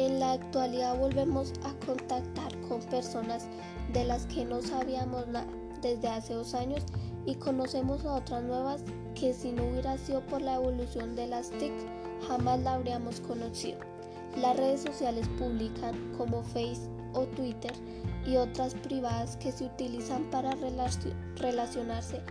En 0.00 0.18
la 0.18 0.32
actualidad 0.32 0.96
volvemos 0.96 1.52
a 1.62 1.74
contactar 1.84 2.58
con 2.66 2.80
personas 2.84 3.48
de 3.92 4.02
las 4.06 4.24
que 4.24 4.46
no 4.46 4.62
sabíamos 4.62 5.28
nada 5.28 5.46
desde 5.82 6.08
hace 6.08 6.32
dos 6.32 6.54
años 6.54 6.84
y 7.26 7.34
conocemos 7.34 8.06
a 8.06 8.14
otras 8.14 8.42
nuevas 8.42 8.80
que 9.14 9.34
si 9.34 9.52
no 9.52 9.62
hubiera 9.66 9.98
sido 9.98 10.24
por 10.24 10.40
la 10.40 10.54
evolución 10.54 11.14
de 11.16 11.26
las 11.26 11.50
TIC 11.50 11.74
jamás 12.26 12.60
la 12.60 12.74
habríamos 12.76 13.20
conocido. 13.20 13.78
Las 14.38 14.56
redes 14.56 14.80
sociales 14.80 15.28
publican 15.38 16.14
como 16.16 16.44
Face 16.44 16.88
o 17.12 17.26
Twitter 17.26 17.72
y 18.24 18.36
otras 18.36 18.74
privadas 18.76 19.36
que 19.36 19.52
se 19.52 19.66
utilizan 19.66 20.24
para 20.30 20.56
relacionarse 21.36 22.22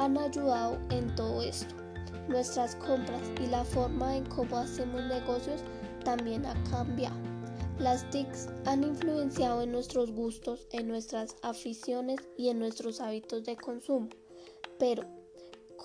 han 0.00 0.18
ayudado 0.18 0.76
en 0.90 1.14
todo 1.14 1.40
esto. 1.40 1.72
Nuestras 2.26 2.74
compras 2.74 3.22
y 3.40 3.46
la 3.46 3.64
forma 3.64 4.16
en 4.16 4.24
cómo 4.26 4.56
hacemos 4.56 5.04
negocios 5.04 5.60
también 6.04 6.46
ha 6.46 6.54
cambiado. 6.70 7.16
Las 7.78 8.08
TICs 8.10 8.48
han 8.66 8.84
influenciado 8.84 9.62
en 9.62 9.72
nuestros 9.72 10.12
gustos, 10.12 10.68
en 10.70 10.88
nuestras 10.88 11.36
aficiones 11.42 12.20
y 12.36 12.48
en 12.48 12.58
nuestros 12.58 13.00
hábitos 13.00 13.44
de 13.44 13.56
consumo. 13.56 14.08
Pero, 14.78 15.04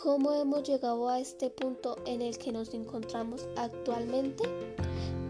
¿cómo 0.03 0.32
hemos 0.34 0.63
llegado 0.63 1.10
a 1.10 1.19
este 1.19 1.50
punto 1.50 1.96
en 2.06 2.21
el 2.21 2.37
que 2.37 2.52
nos 2.52 2.73
encontramos 2.73 3.48
actualmente? 3.56 4.44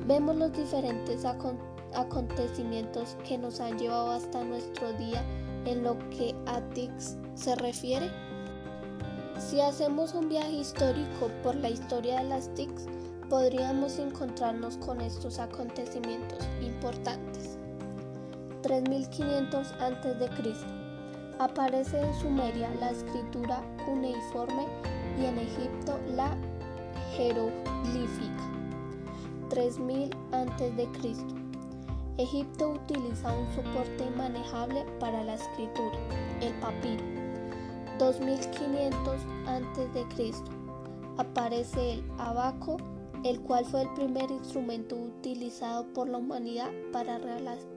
Vemos 0.08 0.36
los 0.36 0.52
diferentes 0.52 1.24
acontecimientos 1.94 3.16
que 3.28 3.38
nos 3.38 3.60
han 3.60 3.78
llevado 3.78 4.12
hasta 4.12 4.44
nuestro 4.44 4.92
día 4.94 5.24
en 5.66 5.84
lo 5.84 5.98
que 6.10 6.34
a 6.48 6.62
TICs 6.72 7.18
se 7.36 7.56
refiere. 7.56 8.10
Si 9.40 9.62
hacemos 9.62 10.14
un 10.14 10.30
viaje 10.30 10.54
histórico 10.54 11.30
por 11.44 11.56
la 11.56 11.70
historia 11.70 12.18
de 12.20 12.30
las 12.30 12.54
TICs, 12.56 12.88
podríamos 13.30 14.00
encontrarnos 14.00 14.78
con 14.78 15.02
estos 15.02 15.40
acontecimientos 15.40 16.48
importantes. 16.62 17.58
3500 18.62 19.72
a.C. 19.74 20.18
Aparece 21.40 22.02
en 22.02 22.14
Sumeria 22.16 22.70
la 22.80 22.92
escritura 22.92 23.62
cuneiforme 23.86 24.66
y 25.20 25.26
en 25.26 25.38
Egipto 25.38 26.00
la 26.16 26.36
jeroglífica. 27.16 28.44
3000 29.50 30.10
a.C. 30.32 30.88
Egipto 32.18 32.70
utiliza 32.72 33.32
un 33.32 33.48
soporte 33.54 34.10
manejable 34.18 34.86
para 35.00 35.24
la 35.24 35.36
escritura, 35.36 35.98
el 36.42 36.54
papiro. 36.56 37.04
2500 38.00 39.16
a.C. 39.46 40.34
aparece 41.18 41.94
el 41.94 42.04
abaco, 42.18 42.78
el 43.28 43.42
cual 43.42 43.66
fue 43.66 43.82
el 43.82 43.94
primer 43.94 44.32
instrumento 44.32 44.96
utilizado 44.96 45.86
por 45.94 46.08
la 46.08 46.18
humanidad 46.18 46.72
para 46.94 47.20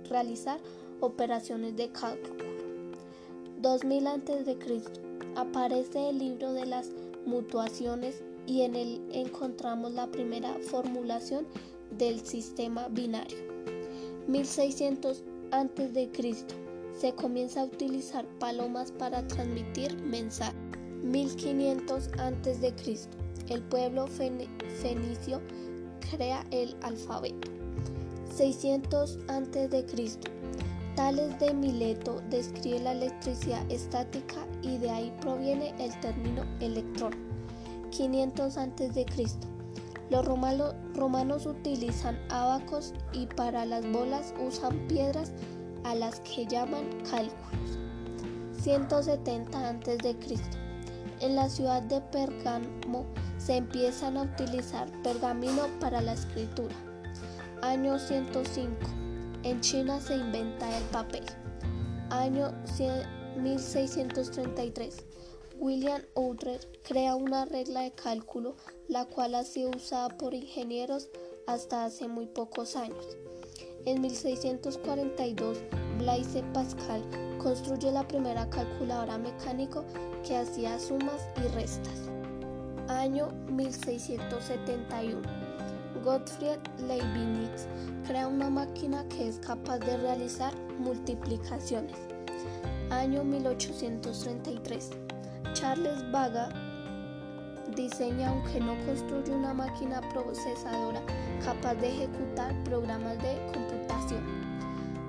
realizar 0.09 0.61
operaciones 1.01 1.77
de 1.77 1.91
cálculo. 1.91 2.45
2000 3.61 4.07
a.C. 4.07 4.57
aparece 5.35 6.11
el 6.11 6.19
libro 6.19 6.53
de 6.53 6.67
las 6.67 6.91
mutuaciones 7.27 8.23
y 8.47 8.63
en 8.63 8.77
él 8.77 9.03
encontramos 9.13 9.93
la 9.93 10.07
primera 10.07 10.55
formulación 10.71 11.47
del 11.91 12.21
sistema 12.21 12.89
binario. 12.89 13.39
1600 14.29 15.25
a.C. 15.51 16.11
se 16.97 17.15
comienza 17.15 17.63
a 17.63 17.65
utilizar 17.65 18.25
palomas 18.39 18.93
para 18.93 19.27
transmitir 19.27 20.01
mensajes. 20.03 20.55
1500 21.03 22.09
a.C. 22.19 22.75
el 23.51 23.63
pueblo 23.63 24.07
fenicio 24.07 25.41
crea 26.11 26.47
el 26.51 26.77
alfabeto. 26.83 27.51
600 28.35 29.19
a.C. 29.29 29.85
Tales 30.97 31.39
de 31.39 31.53
Mileto 31.53 32.23
describe 32.31 32.81
la 32.81 32.93
electricidad 32.93 33.69
estática 33.71 34.47
y 34.63 34.79
de 34.79 34.91
ahí 34.91 35.13
proviene 35.21 35.75
el 35.79 35.99
término 36.01 36.45
electrón. 36.61 37.13
500 37.91 38.57
a.C. 38.57 39.07
Los 40.11 40.25
romanos, 40.25 41.47
utilizan 41.47 42.19
abacos 42.31 42.95
y 43.13 43.27
para 43.27 43.65
las 43.65 43.89
bolas 43.91 44.35
usan 44.45 44.87
piedras 44.89 45.33
a 45.85 45.95
las 45.95 46.21
que 46.21 46.47
llaman 46.47 46.85
cálculos. 47.11 47.79
170 48.61 49.69
a.C. 49.69 50.17
En 51.21 51.37
la 51.37 51.49
ciudad 51.51 51.83
de 51.83 52.01
Pergamo 52.01 53.05
se 53.37 53.57
empiezan 53.57 54.17
a 54.17 54.23
utilizar 54.23 54.91
pergamino 55.03 55.67
para 55.79 56.01
la 56.01 56.15
escritura. 56.15 56.75
Año 57.61 57.99
105. 57.99 58.73
En 59.43 59.61
China 59.61 60.01
se 60.01 60.17
inventa 60.17 60.75
el 60.77 60.85
papel. 60.85 61.25
Año 62.09 62.53
1633. 63.37 65.05
William 65.59 66.01
Outrer 66.17 66.67
crea 66.89 67.15
una 67.17 67.45
regla 67.45 67.83
de 67.83 67.93
cálculo 67.93 68.57
la 68.89 69.05
cual 69.05 69.35
ha 69.35 69.45
sido 69.45 69.73
usada 69.77 70.09
por 70.17 70.33
ingenieros 70.33 71.11
hasta 71.47 71.85
hace 71.85 72.09
muy 72.09 72.27
pocos 72.27 72.77
años. 72.77 73.19
En 73.85 74.01
1642, 74.01 75.59
Blaise 75.99 76.43
Pascal 76.55 77.03
construye 77.43 77.91
la 77.91 78.07
primera 78.07 78.49
calculadora 78.51 79.17
mecánica 79.17 79.83
que 80.27 80.37
hacía 80.37 80.79
sumas 80.79 81.27
y 81.37 81.49
restas. 81.55 82.11
Año 82.89 83.29
1671. 83.51 85.23
Gottfried 86.05 86.61
Leibniz 86.87 87.67
crea 88.07 88.29
una 88.29 88.51
máquina 88.51 89.05
que 89.09 89.29
es 89.29 89.39
capaz 89.39 89.79
de 89.79 89.97
realizar 89.97 90.53
multiplicaciones. 90.79 91.97
Año 92.91 93.25
1833. 93.25 94.91
Charles 95.55 96.11
Baga 96.13 96.49
diseña, 97.75 98.31
aunque 98.31 98.61
no 98.61 98.75
construye 98.85 99.33
una 99.33 99.55
máquina 99.55 100.01
procesadora 100.11 101.01
capaz 101.45 101.75
de 101.75 101.89
ejecutar 101.89 102.53
programas 102.65 103.17
de 103.23 103.39
computación. 103.53 104.40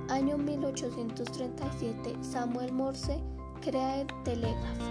Año 0.10 0.38
1837, 0.38 2.18
Samuel 2.22 2.74
Morse 2.74 3.20
crea 3.62 4.02
el 4.02 4.08
telégrafo. 4.24 4.84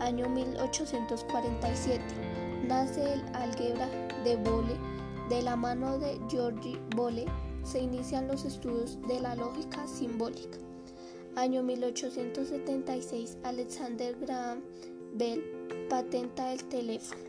Año 0.00 0.28
1847, 0.28 2.02
nace 2.66 3.14
el 3.14 3.22
álgebra 3.34 3.88
de 4.24 4.36
Boole. 4.36 4.76
De 5.28 5.42
la 5.42 5.56
mano 5.56 5.98
de 5.98 6.18
George 6.28 6.78
Boole 6.96 7.26
se 7.62 7.80
inician 7.80 8.26
los 8.26 8.44
estudios 8.44 8.98
de 9.06 9.20
la 9.20 9.36
lógica 9.36 9.86
simbólica. 9.86 10.58
Año 11.36 11.62
1876, 11.62 13.38
Alexander 13.44 14.16
Graham 14.20 14.62
Bell 15.14 15.44
patenta 15.88 16.52
el 16.52 16.64
teléfono. 16.64 17.20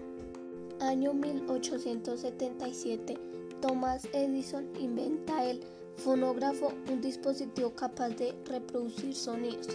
Año 0.80 1.14
1877, 1.14 3.20
Thomas 3.62 4.08
Edison 4.14 4.68
inventa 4.80 5.46
el 5.46 5.62
fonógrafo, 6.04 6.74
un 6.92 7.00
dispositivo 7.00 7.76
capaz 7.76 8.10
de 8.10 8.34
reproducir 8.46 9.16
sonidos. 9.16 9.68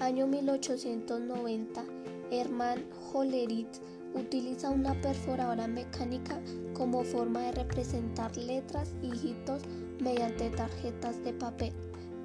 Año 0.00 0.26
1890, 0.26 1.82
Hermann 2.30 2.84
Hollerith 3.12 3.78
utiliza 4.14 4.68
una 4.68 5.00
perforadora 5.00 5.66
mecánica 5.66 6.38
como 6.74 7.02
forma 7.04 7.40
de 7.40 7.52
representar 7.52 8.36
letras 8.36 8.94
y 9.02 9.08
hitos 9.28 9.62
mediante 9.98 10.50
tarjetas 10.50 11.24
de 11.24 11.32
papel. 11.32 11.72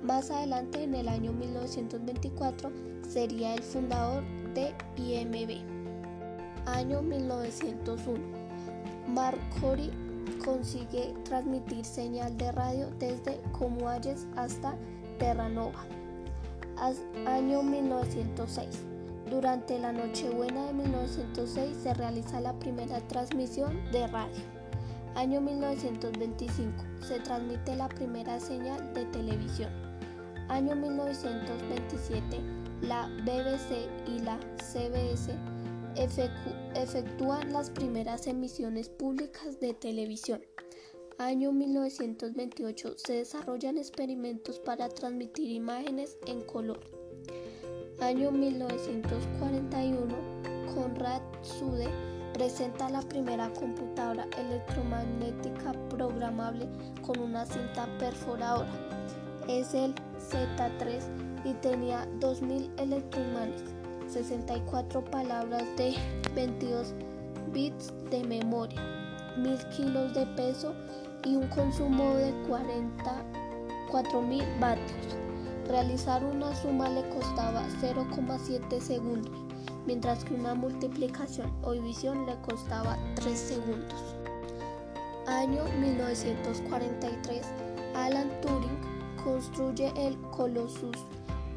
Más 0.04 0.30
adelante, 0.30 0.84
en 0.84 0.96
el 0.96 1.08
año 1.08 1.32
1924, 1.32 2.70
sería 3.08 3.54
el 3.54 3.64
fundador 3.64 4.24
de 4.54 4.74
IMB. 4.98 5.62
Año 6.66 7.02
1901. 7.02 8.20
Marcori 9.08 9.90
consigue 10.40 11.14
transmitir 11.24 11.86
señal 11.86 12.38
de 12.38 12.52
radio 12.52 12.90
desde 13.00 13.42
Comualles 13.52 14.28
hasta 14.36 14.76
Terranova. 15.20 15.86
Año 17.28 17.62
1906. 17.64 18.68
Durante 19.30 19.80
la 19.80 19.92
Nochebuena 19.92 20.66
de 20.66 20.74
1906 20.74 21.78
se 21.84 21.94
realiza 21.94 22.42
la 22.42 22.54
primera 22.54 23.00
transmisión 23.08 23.80
de 23.92 24.08
radio. 24.08 24.42
Año 25.16 25.42
1925. 25.42 26.84
Se 27.08 27.20
transmite 27.20 27.76
la 27.76 27.88
primera 27.88 28.40
señal 28.40 28.94
de 28.94 29.06
televisión 29.06 29.70
año 30.52 30.76
1927, 30.76 32.42
la 32.82 33.08
BBC 33.24 33.88
y 34.06 34.20
la 34.20 34.38
CBS 34.58 35.34
efectúan 35.96 37.54
las 37.54 37.70
primeras 37.70 38.28
emisiones 38.28 38.90
públicas 38.90 39.60
de 39.60 39.74
televisión. 39.74 40.42
Año 41.18 41.52
1928 41.52 42.96
se 42.98 43.14
desarrollan 43.14 43.78
experimentos 43.78 44.60
para 44.60 44.90
transmitir 44.90 45.52
imágenes 45.52 46.18
en 46.26 46.42
color. 46.42 46.80
Año 48.00 48.32
1941, 48.32 50.16
Conrad 50.74 51.22
Sude 51.44 51.88
presenta 52.34 52.90
la 52.90 53.02
primera 53.02 53.52
computadora 53.54 54.28
electromagnética 54.38 55.74
programable 55.90 56.68
con 57.06 57.20
una 57.20 57.46
cinta 57.46 57.88
perforadora. 58.00 58.72
Es 59.48 59.74
el 59.74 59.94
Z3 60.18 61.04
y 61.46 61.54
tenía 61.56 62.08
2.000 62.20 62.80
electroimanes, 62.80 63.64
64 64.12 65.04
palabras 65.06 65.64
de 65.78 65.96
22 66.36 66.94
bits 67.54 67.94
de 68.10 68.24
memoria, 68.24 68.82
1.000 69.38 69.70
kilos 69.70 70.14
de 70.14 70.26
peso 70.28 70.76
y 71.24 71.36
un 71.36 71.48
consumo 71.48 72.14
de 72.16 72.34
44.000 72.48 74.60
vatios. 74.60 75.18
Realizar 75.68 76.24
una 76.26 76.56
suma 76.56 76.90
le 76.90 77.08
costaba 77.10 77.64
0,7 77.82 78.82
segundos, 78.82 79.32
mientras 79.86 80.26
que 80.26 80.34
una 80.34 80.56
multiplicación 80.56 81.54
o 81.62 81.72
división 81.72 82.26
le 82.26 82.36
costaba 82.42 82.98
3 83.16 83.40
segundos. 83.40 84.16
Año 85.28 85.64
1943, 85.80 87.46
Alan 87.96 88.30
Turing 88.42 88.78
construye 89.24 89.94
el 89.96 90.20
Colossus, 90.32 90.98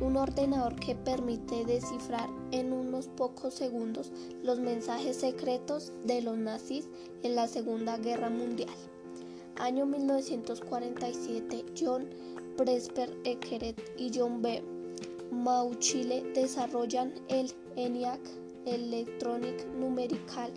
un 0.01 0.17
ordenador 0.17 0.75
que 0.77 0.95
permite 0.95 1.65
descifrar 1.65 2.29
en 2.51 2.73
unos 2.73 3.09
pocos 3.09 3.55
segundos 3.55 4.13
los 4.43 4.59
mensajes 4.59 5.17
secretos 5.17 5.93
de 6.05 6.23
los 6.23 6.37
nazis 6.37 6.89
en 7.23 7.37
la 7.37 7.47
Segunda 7.47 7.97
Guerra 7.99 8.31
Mundial. 8.31 8.75
Año 9.57 9.87
1947, 9.87 11.65
John 11.79 12.09
Presper 12.57 13.17
Eckert 13.25 13.79
y 13.97 14.11
John 14.15 14.43
B. 14.43 14.63
Mauchile 15.31 16.23
desarrollan 16.35 17.15
el 17.29 17.53
ENIAC 17.77 18.21
Electronic 18.67 19.67
Numerical 19.79 20.53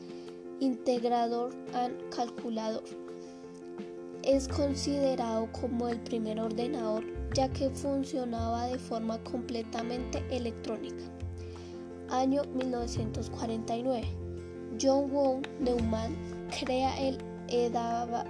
Integrador 0.59 1.53
and 1.73 1.95
Calculador 2.09 3.06
es 4.27 4.47
considerado 4.49 5.49
como 5.53 5.87
el 5.87 5.99
primer 6.01 6.39
ordenador 6.41 7.05
ya 7.33 7.47
que 7.49 7.69
funcionaba 7.69 8.67
de 8.67 8.77
forma 8.77 9.17
completamente 9.23 10.23
electrónica. 10.29 11.03
Año 12.09 12.41
1949. 12.53 14.05
John 14.81 15.11
Wong 15.11 15.45
Neumann 15.59 16.15
crea 16.59 16.95
el 16.99 17.17
EDABAC, 17.47 18.27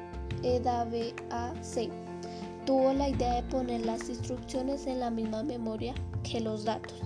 tuvo 2.65 2.93
la 2.93 3.09
idea 3.09 3.35
de 3.35 3.43
poner 3.43 3.85
las 3.85 4.07
instrucciones 4.07 4.85
en 4.87 4.99
la 4.99 5.09
misma 5.09 5.43
memoria 5.43 5.95
que 6.23 6.39
los 6.39 6.63
datos. 6.63 7.01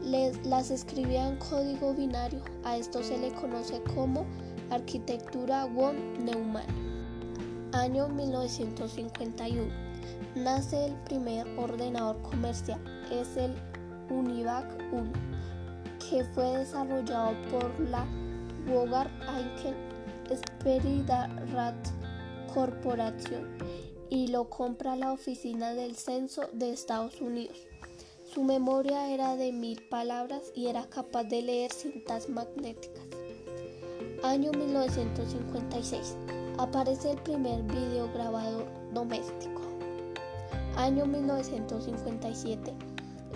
las 0.00 0.70
escribía 0.70 1.28
en 1.28 1.36
código 1.36 1.94
binario. 1.94 2.40
A 2.64 2.78
esto 2.78 3.02
se 3.02 3.18
le 3.18 3.32
conoce 3.34 3.82
como 3.94 4.24
arquitectura 4.70 5.66
von 5.66 6.24
Neumann. 6.24 6.83
Año 7.74 8.08
1951. 8.08 9.68
Nace 10.36 10.86
el 10.86 10.94
primer 11.02 11.44
ordenador 11.58 12.22
comercial. 12.22 12.80
Es 13.10 13.36
el 13.36 13.52
Univac 14.10 14.64
1, 14.92 15.12
que 15.98 16.24
fue 16.24 16.58
desarrollado 16.58 17.32
por 17.50 17.80
la 17.90 18.06
Bogart 18.64 19.10
Aiken 19.28 19.74
Rat 21.52 21.74
Corporation 22.54 23.58
y 24.08 24.28
lo 24.28 24.48
compra 24.48 24.94
la 24.94 25.12
Oficina 25.12 25.74
del 25.74 25.96
Censo 25.96 26.48
de 26.52 26.70
Estados 26.70 27.20
Unidos. 27.20 27.58
Su 28.32 28.44
memoria 28.44 29.10
era 29.10 29.34
de 29.34 29.50
mil 29.50 29.82
palabras 29.88 30.52
y 30.54 30.68
era 30.68 30.88
capaz 30.88 31.24
de 31.24 31.42
leer 31.42 31.72
cintas 31.72 32.28
magnéticas. 32.28 33.02
Año 34.22 34.52
1956. 34.52 36.16
Aparece 36.58 37.10
el 37.10 37.18
primer 37.18 37.62
videograbador 37.64 38.64
doméstico. 38.92 39.60
Año 40.76 41.04
1957. 41.04 42.72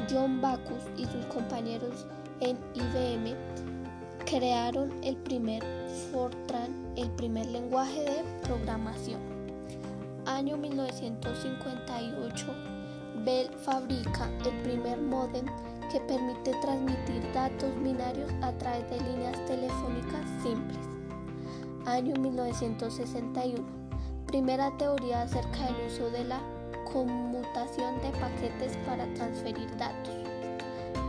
John 0.09 0.41
Backus 0.41 0.85
y 0.97 1.05
sus 1.05 1.27
compañeros 1.27 2.07
en 2.41 2.57
IBM 2.75 3.35
crearon 4.25 4.93
el 5.03 5.16
primer 5.16 5.64
Fortran, 6.12 6.73
el 6.95 7.11
primer 7.12 7.47
lenguaje 7.47 8.03
de 8.03 8.23
programación. 8.45 9.21
Año 10.27 10.57
1958, 10.57 12.47
Bell 13.25 13.51
fabrica 13.64 14.31
el 14.45 14.62
primer 14.62 15.01
modem 15.01 15.47
que 15.91 15.99
permite 16.01 16.53
transmitir 16.62 17.33
datos 17.33 17.75
binarios 17.83 18.31
a 18.43 18.53
través 18.53 18.89
de 18.91 19.01
líneas 19.01 19.45
telefónicas 19.47 20.25
simples. 20.43 20.88
Año 21.87 22.14
1961, 22.16 23.64
primera 24.26 24.76
teoría 24.76 25.22
acerca 25.22 25.66
del 25.66 25.87
uso 25.87 26.11
de 26.11 26.24
la 26.24 26.41
conmutación 26.93 27.97
de 28.03 28.11
paquetes 28.18 28.76
para 28.87 29.07
transferir 29.14 29.68
datos. 29.76 30.14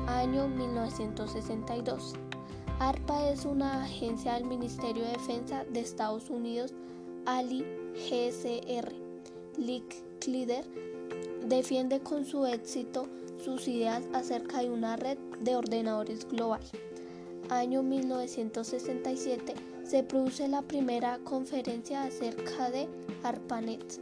Año 0.07 0.47
1962. 0.47 2.13
ARPA 2.80 3.30
es 3.30 3.45
una 3.45 3.84
agencia 3.84 4.36
del 4.36 4.45
Ministerio 4.45 5.03
de 5.03 5.11
Defensa 5.11 5.65
de 5.65 5.82
Estados 5.82 6.30
Unidos, 6.30 6.74
ALI 7.26 7.65
GSR. 7.93 8.91
Lick 9.57 10.20
Cleader 10.20 10.65
defiende 11.45 11.99
con 11.99 12.26
su 12.26 12.45
éxito 12.45 13.07
sus 13.43 13.67
ideas 13.67 14.03
acerca 14.13 14.59
de 14.59 14.70
una 14.70 14.95
red 14.95 15.17
de 15.41 15.55
ordenadores 15.55 16.26
global. 16.28 16.61
Año 17.49 17.84
1967 17.84 19.68
se 19.90 20.04
produce 20.04 20.48
la 20.48 20.62
primera 20.62 21.18
conferencia 21.24 22.04
acerca 22.04 22.70
de 22.70 22.88
ARPANET. 23.24 24.00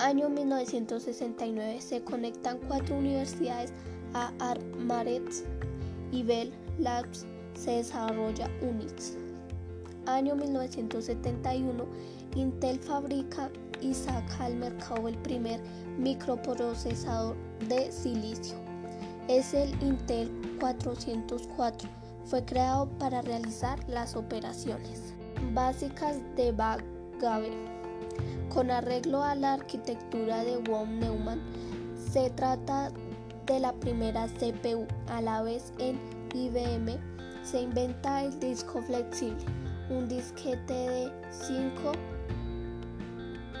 Año 0.00 0.28
1969 0.28 1.80
se 1.80 2.02
conectan 2.02 2.58
cuatro 2.66 2.96
universidades 2.96 3.72
a 4.12 4.32
ARMARET 4.40 5.22
y 6.10 6.24
Bell 6.24 6.52
Labs 6.80 7.26
se 7.54 7.76
desarrolla 7.76 8.50
Unix. 8.60 9.16
Año 10.06 10.34
1971, 10.34 11.84
Intel 12.34 12.80
fabrica 12.80 13.48
y 13.80 13.94
saca 13.94 14.46
al 14.46 14.56
mercado 14.56 15.06
el 15.06 15.16
primer 15.18 15.60
microprocesador 15.96 17.36
de 17.68 17.92
silicio. 17.92 18.56
Es 19.28 19.54
el 19.54 19.70
Intel 19.80 20.28
404. 20.58 22.05
Fue 22.26 22.44
creado 22.44 22.88
para 22.98 23.22
realizar 23.22 23.78
las 23.88 24.16
operaciones 24.16 25.14
básicas 25.52 26.18
de 26.36 26.52
Backgammon. 26.52 27.76
Con 28.48 28.70
arreglo 28.70 29.22
a 29.22 29.34
la 29.34 29.54
arquitectura 29.54 30.44
de 30.44 30.58
von 30.58 30.98
Neumann, 30.98 31.40
se 32.12 32.30
trata 32.30 32.90
de 33.46 33.60
la 33.60 33.72
primera 33.72 34.26
CPU 34.26 34.86
a 35.08 35.20
la 35.20 35.42
vez 35.42 35.72
en 35.78 36.00
IBM 36.34 36.98
se 37.46 37.60
inventa 37.60 38.24
el 38.24 38.38
disco 38.40 38.82
flexible, 38.82 39.44
un 39.88 40.08
disquete 40.08 40.74
de 40.74 41.12
5 41.30 41.92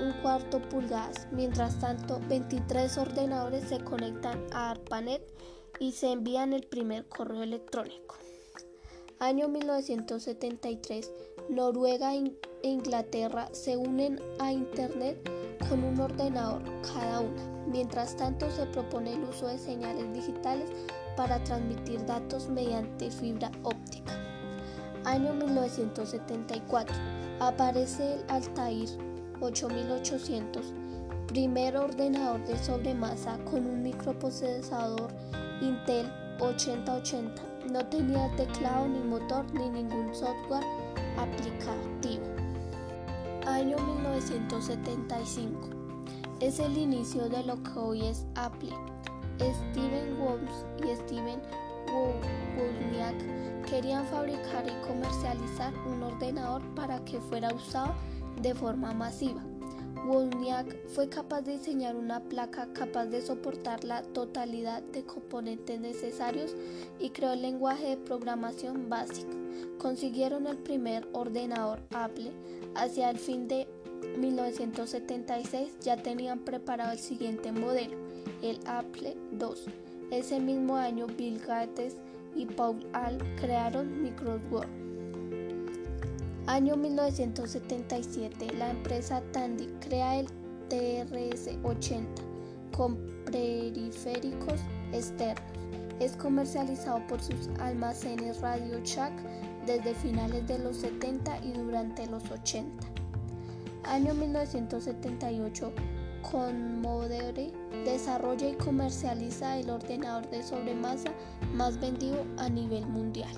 un 0.00 0.12
cuarto 0.22 0.60
pulgadas. 0.60 1.28
Mientras 1.30 1.78
tanto, 1.78 2.20
23 2.28 2.98
ordenadores 2.98 3.68
se 3.68 3.78
conectan 3.78 4.44
a 4.52 4.72
ARPANET 4.72 5.22
y 5.78 5.92
se 5.92 6.12
envían 6.12 6.52
el 6.52 6.64
primer 6.64 7.08
correo 7.08 7.42
electrónico. 7.42 8.16
Año 9.18 9.48
1973. 9.48 11.10
Noruega 11.48 12.14
e 12.14 12.34
Inglaterra 12.62 13.48
se 13.50 13.74
unen 13.74 14.20
a 14.38 14.52
Internet 14.52 15.16
con 15.70 15.82
un 15.82 15.98
ordenador 15.98 16.60
cada 16.82 17.20
una. 17.20 17.42
Mientras 17.66 18.14
tanto, 18.18 18.50
se 18.50 18.66
propone 18.66 19.14
el 19.14 19.24
uso 19.24 19.46
de 19.46 19.56
señales 19.56 20.12
digitales 20.12 20.68
para 21.16 21.42
transmitir 21.44 22.04
datos 22.04 22.50
mediante 22.50 23.10
fibra 23.10 23.50
óptica. 23.62 24.12
Año 25.06 25.32
1974. 25.32 26.94
Aparece 27.40 28.16
el 28.16 28.24
Altair 28.28 28.90
8800, 29.40 30.74
primer 31.26 31.74
ordenador 31.78 32.44
de 32.44 32.58
sobremasa 32.58 33.38
con 33.50 33.66
un 33.66 33.82
microprocesador 33.82 35.08
Intel 35.62 36.06
8080. 36.38 37.55
No 37.76 37.84
tenía 37.84 38.34
teclado 38.36 38.88
ni 38.88 39.00
motor 39.00 39.44
ni 39.52 39.68
ningún 39.68 40.14
software 40.14 40.64
aplicativo. 41.18 42.24
Año 43.46 43.76
1975. 43.76 45.60
Es 46.40 46.58
el 46.58 46.78
inicio 46.78 47.28
de 47.28 47.42
lo 47.42 47.62
que 47.62 47.78
hoy 47.78 48.06
es 48.06 48.24
Apple. 48.34 48.72
Steven 49.36 50.18
Worms 50.18 50.64
y 50.78 50.96
Steven 50.96 51.42
Wozniak 52.56 53.66
querían 53.68 54.06
fabricar 54.06 54.66
y 54.66 54.86
comercializar 54.88 55.74
un 55.86 56.02
ordenador 56.02 56.62
para 56.74 57.04
que 57.04 57.20
fuera 57.20 57.52
usado 57.52 57.92
de 58.40 58.54
forma 58.54 58.94
masiva. 58.94 59.42
Wozniak 60.06 60.88
fue 60.88 61.08
capaz 61.08 61.42
de 61.42 61.58
diseñar 61.58 61.96
una 61.96 62.20
placa 62.20 62.68
capaz 62.72 63.06
de 63.06 63.20
soportar 63.20 63.82
la 63.82 64.02
totalidad 64.02 64.80
de 64.82 65.04
componentes 65.04 65.80
necesarios 65.80 66.54
y 67.00 67.10
creó 67.10 67.32
el 67.32 67.42
lenguaje 67.42 67.88
de 67.88 67.96
programación 67.96 68.88
básico. 68.88 69.32
Consiguieron 69.78 70.46
el 70.46 70.58
primer 70.58 71.08
ordenador 71.12 71.80
Apple. 71.90 72.30
Hacia 72.76 73.10
el 73.10 73.18
fin 73.18 73.48
de 73.48 73.66
1976 74.18 75.78
ya 75.80 75.96
tenían 75.96 76.38
preparado 76.40 76.92
el 76.92 76.98
siguiente 76.98 77.50
modelo, 77.50 77.96
el 78.42 78.60
Apple 78.66 79.16
II. 79.32 79.72
Ese 80.12 80.38
mismo 80.38 80.76
año 80.76 81.06
Bill 81.08 81.40
Gates 81.40 81.96
y 82.36 82.46
Paul 82.46 82.78
Al 82.92 83.18
crearon 83.36 84.02
Microsoft. 84.02 84.85
Año 86.48 86.76
1977, 86.76 88.54
la 88.56 88.70
empresa 88.70 89.20
Tandy 89.32 89.66
crea 89.80 90.20
el 90.20 90.28
TRS-80 90.70 92.06
con 92.76 92.96
periféricos 93.24 94.60
externos. 94.92 95.42
Es 95.98 96.12
comercializado 96.16 97.04
por 97.08 97.20
sus 97.20 97.48
almacenes 97.58 98.40
Radio 98.42 98.78
Shack 98.84 99.12
desde 99.66 99.92
finales 99.94 100.46
de 100.46 100.60
los 100.60 100.76
70 100.76 101.44
y 101.44 101.52
durante 101.52 102.06
los 102.06 102.22
80. 102.30 102.86
Año 103.82 104.14
1978, 104.14 105.72
Commodore 106.30 107.52
desarrolla 107.84 108.50
y 108.50 108.54
comercializa 108.54 109.58
el 109.58 109.68
ordenador 109.68 110.30
de 110.30 110.44
sobremasa 110.44 111.10
más 111.54 111.80
vendido 111.80 112.24
a 112.38 112.48
nivel 112.48 112.86
mundial. 112.86 113.34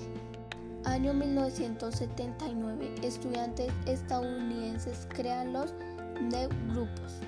Año 0.85 1.13
1979, 1.13 2.95
estudiantes 3.03 3.71
estadounidenses 3.85 5.07
crean 5.09 5.53
los 5.53 5.73
NET 6.21 6.51
grupos. 6.71 7.19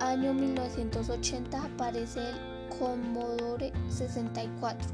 Año 0.00 0.32
1980 0.32 1.64
aparece 1.64 2.20
el 2.20 2.36
Commodore 2.78 3.72
64. 3.88 4.88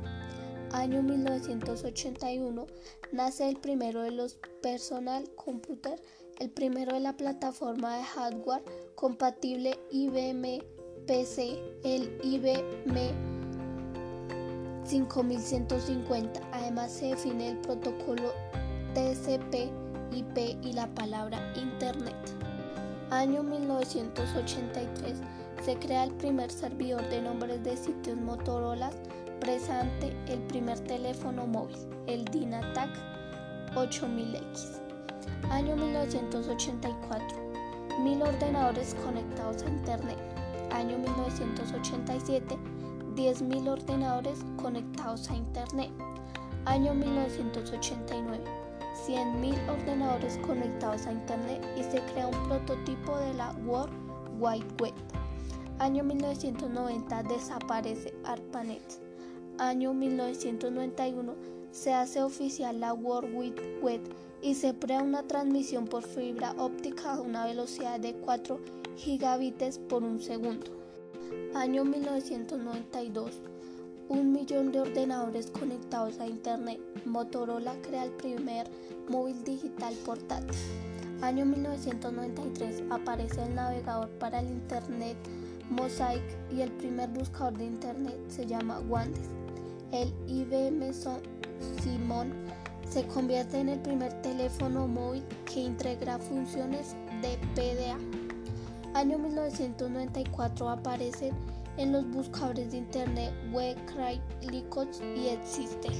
Año 0.72 1.02
1981 1.02 2.66
nace 3.12 3.48
el 3.48 3.56
primero 3.56 4.02
de 4.02 4.10
los 4.10 4.38
personal 4.62 5.28
computer 5.36 6.00
el 6.40 6.50
primero 6.50 6.94
de 6.94 7.00
la 7.00 7.16
plataforma 7.16 7.96
de 7.96 8.04
hardware 8.04 8.62
compatible 8.94 9.78
IBM 9.90 10.62
PC, 11.06 11.58
el 11.84 12.18
IBM 12.22 13.33
5150. 14.84 16.40
Además 16.52 16.92
se 16.92 17.06
define 17.06 17.50
el 17.50 17.58
protocolo 17.58 18.32
TCP/IP 18.94 20.58
y 20.62 20.72
la 20.72 20.86
palabra 20.94 21.52
Internet. 21.56 22.14
Año 23.10 23.42
1983 23.42 25.18
se 25.64 25.76
crea 25.76 26.04
el 26.04 26.12
primer 26.12 26.50
servidor 26.50 27.08
de 27.08 27.22
nombres 27.22 27.62
de 27.62 27.76
sitios 27.76 28.18
Motorola 28.18 28.90
presente 29.40 30.16
el 30.26 30.40
primer 30.40 30.78
teléfono 30.80 31.46
móvil, 31.46 31.76
el 32.06 32.24
Dynatac 32.24 32.90
8000X. 33.74 34.80
Año 35.50 35.76
1984. 35.76 37.26
Mil 38.02 38.22
ordenadores 38.22 38.94
conectados 39.04 39.62
a 39.62 39.68
Internet. 39.68 40.18
Año 40.72 40.98
1987. 40.98 42.56
10.000 43.14 43.68
ordenadores 43.68 44.44
conectados 44.60 45.30
a 45.30 45.36
Internet. 45.36 45.90
Año 46.64 46.94
1989. 46.94 48.42
100.000 49.06 49.68
ordenadores 49.68 50.38
conectados 50.38 51.06
a 51.06 51.12
Internet 51.12 51.64
y 51.78 51.82
se 51.84 52.00
crea 52.12 52.26
un 52.26 52.48
prototipo 52.48 53.16
de 53.18 53.34
la 53.34 53.52
World 53.66 53.92
Wide 54.40 54.66
Web. 54.80 54.94
Año 55.78 56.02
1990 56.04 57.22
desaparece 57.24 58.14
ARPANET. 58.24 58.82
Año 59.58 59.94
1991 59.94 61.34
se 61.70 61.92
hace 61.92 62.22
oficial 62.22 62.80
la 62.80 62.94
World 62.94 63.34
Wide 63.34 63.80
Web 63.82 64.00
y 64.42 64.54
se 64.54 64.74
crea 64.74 65.02
una 65.02 65.22
transmisión 65.22 65.86
por 65.86 66.02
fibra 66.02 66.54
óptica 66.58 67.14
a 67.14 67.20
una 67.20 67.44
velocidad 67.46 68.00
de 68.00 68.14
4 68.14 68.58
gigabits 68.96 69.78
por 69.78 70.02
un 70.02 70.20
segundo. 70.20 70.83
Año 71.54 71.84
1992. 71.84 73.30
Un 74.08 74.32
millón 74.32 74.72
de 74.72 74.80
ordenadores 74.80 75.52
conectados 75.52 76.18
a 76.18 76.26
Internet. 76.26 76.80
Motorola 77.04 77.76
crea 77.80 78.04
el 78.04 78.10
primer 78.10 78.68
móvil 79.08 79.44
digital 79.44 79.94
portátil. 80.04 80.58
Año 81.22 81.46
1993. 81.46 82.82
Aparece 82.90 83.44
el 83.44 83.54
navegador 83.54 84.10
para 84.18 84.40
el 84.40 84.48
Internet 84.48 85.16
Mosaic 85.70 86.24
y 86.52 86.60
el 86.62 86.72
primer 86.72 87.10
buscador 87.10 87.56
de 87.56 87.66
Internet 87.66 88.18
se 88.26 88.46
llama 88.46 88.80
Wandes. 88.88 89.28
El 89.92 90.12
IBM 90.26 90.92
Simon 91.82 92.32
se 92.88 93.06
convierte 93.06 93.60
en 93.60 93.68
el 93.68 93.78
primer 93.80 94.12
teléfono 94.22 94.88
móvil 94.88 95.22
que 95.44 95.60
integra 95.60 96.18
funciones 96.18 96.96
de 97.22 97.38
PDA. 97.54 98.23
Año 98.94 99.18
1994 99.18 100.70
aparecen 100.70 101.34
en 101.78 101.90
los 101.90 102.08
buscadores 102.10 102.70
de 102.70 102.76
internet 102.76 103.34
WebCry, 103.52 104.20
Lycos 104.48 105.02
y 105.16 105.30
Existel. 105.30 105.92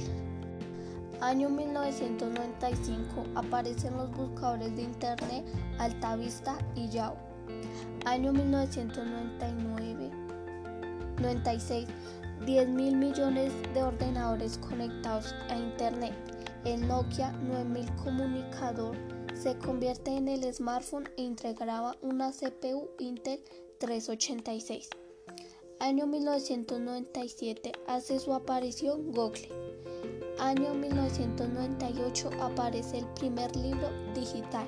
Año 1.19 1.49
1995 1.49 3.25
aparecen 3.35 3.97
los 3.97 4.09
buscadores 4.11 4.73
de 4.77 4.83
internet 4.83 5.45
Altavista 5.77 6.57
y 6.73 6.87
Yahoo. 6.87 7.17
Año 8.05 8.31
1999 8.31 10.09
96 11.21 11.87
10 12.45 12.69
mil 12.69 12.95
millones 12.95 13.51
de 13.73 13.83
ordenadores 13.83 14.57
conectados 14.57 15.35
a 15.49 15.57
internet. 15.57 16.13
El 16.63 16.87
Nokia 16.87 17.33
9000 17.33 17.93
comunicador 17.95 18.95
se 19.35 19.57
convierte 19.57 20.11
en 20.11 20.27
el 20.27 20.53
smartphone 20.53 21.09
e 21.17 21.23
integraba 21.23 21.95
una 22.01 22.31
CPU 22.31 22.89
Intel 22.99 23.43
386. 23.79 24.89
Año 25.79 26.07
1997 26.07 27.73
hace 27.87 28.19
su 28.19 28.33
aparición 28.33 29.11
Google. 29.11 29.49
Año 30.39 30.73
1998 30.73 32.29
aparece 32.41 32.99
el 32.99 33.05
primer 33.13 33.55
libro 33.55 33.89
digital. 34.13 34.67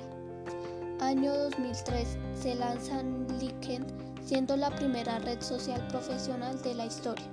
Año 1.00 1.34
2003 1.34 2.18
se 2.34 2.54
lanza 2.54 3.02
LinkedIn 3.02 3.86
siendo 4.24 4.56
la 4.56 4.70
primera 4.70 5.18
red 5.20 5.40
social 5.40 5.86
profesional 5.88 6.60
de 6.62 6.74
la 6.74 6.86
historia. 6.86 7.26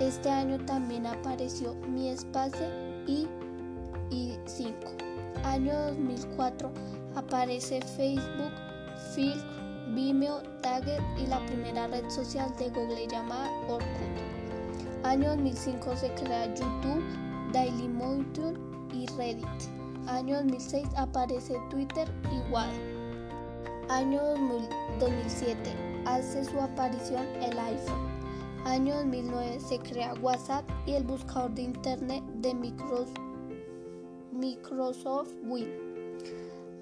Este 0.00 0.30
año 0.30 0.64
también 0.64 1.06
apareció 1.06 1.74
Mi 1.74 2.08
Espacio 2.08 2.66
y 3.06 3.26
i5. 4.10 5.07
Año 5.44 5.72
2004 5.88 6.70
aparece 7.14 7.80
Facebook, 7.80 8.52
Filk, 9.14 9.44
Vimeo, 9.94 10.42
Tagger 10.62 11.02
y 11.16 11.26
la 11.26 11.44
primera 11.46 11.86
red 11.86 12.08
social 12.10 12.52
de 12.58 12.68
Google 12.70 13.06
llamada 13.08 13.50
Orkut. 13.68 13.84
Año 15.04 15.30
2005 15.30 15.96
se 15.96 16.12
crea 16.14 16.54
YouTube, 16.54 17.02
Dailymotion 17.52 18.58
y 18.92 19.06
Reddit. 19.16 19.46
Año 20.06 20.36
2006 20.36 20.88
aparece 20.96 21.56
Twitter 21.70 22.08
y 22.32 22.52
WhatsApp. 22.52 22.98
Año 23.90 24.20
2007 25.00 25.74
hace 26.04 26.44
su 26.44 26.60
aparición 26.60 27.26
el 27.40 27.58
iPhone. 27.58 28.08
Año 28.64 28.96
2009 28.96 29.60
se 29.60 29.78
crea 29.78 30.14
WhatsApp 30.20 30.64
y 30.86 30.92
el 30.92 31.04
buscador 31.04 31.52
de 31.52 31.62
Internet 31.62 32.22
de 32.34 32.54
Microsoft 32.54 33.27
Microsoft 34.38 35.32
Win. 35.42 35.68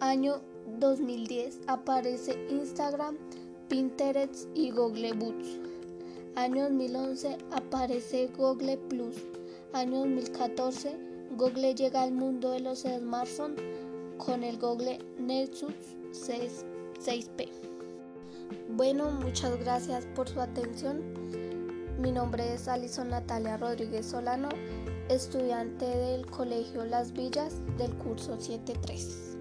Año 0.01 0.43
2010 0.79 1.61
aparece 1.67 2.39
Instagram, 2.51 3.17
Pinterest 3.69 4.47
y 4.55 4.71
Google 4.71 5.15
Boots. 5.15 5.59
Año 6.35 6.65
2011 6.65 7.39
aparece 7.53 8.29
Google 8.37 8.77
Plus. 8.77 9.17
Año 9.73 10.01
2014 10.01 10.99
Google 11.39 11.75
llega 11.75 12.03
al 12.03 12.13
mundo 12.13 12.51
de 12.51 12.61
los 12.61 12.81
smartphones 12.81 13.63
con 14.19 14.43
el 14.43 14.59
Google 14.59 14.99
Nexus 15.19 15.75
6P. 16.13 17.49
Bueno, 18.77 19.11
muchas 19.11 19.59
gracias 19.61 20.07
por 20.15 20.29
su 20.29 20.43
atención. 20.43 21.03
Mi 21.99 22.13
nombre 22.13 22.53
es 22.53 22.69
Alison 22.69 23.09
Natalia 23.09 23.57
Rodríguez 23.57 24.05
Solano 24.05 24.51
estudiante 25.09 25.87
del 25.87 26.27
Colegio 26.27 26.85
Las 26.85 27.13
Villas 27.13 27.55
del 27.79 27.95
curso 27.95 28.41
73. 28.41 29.37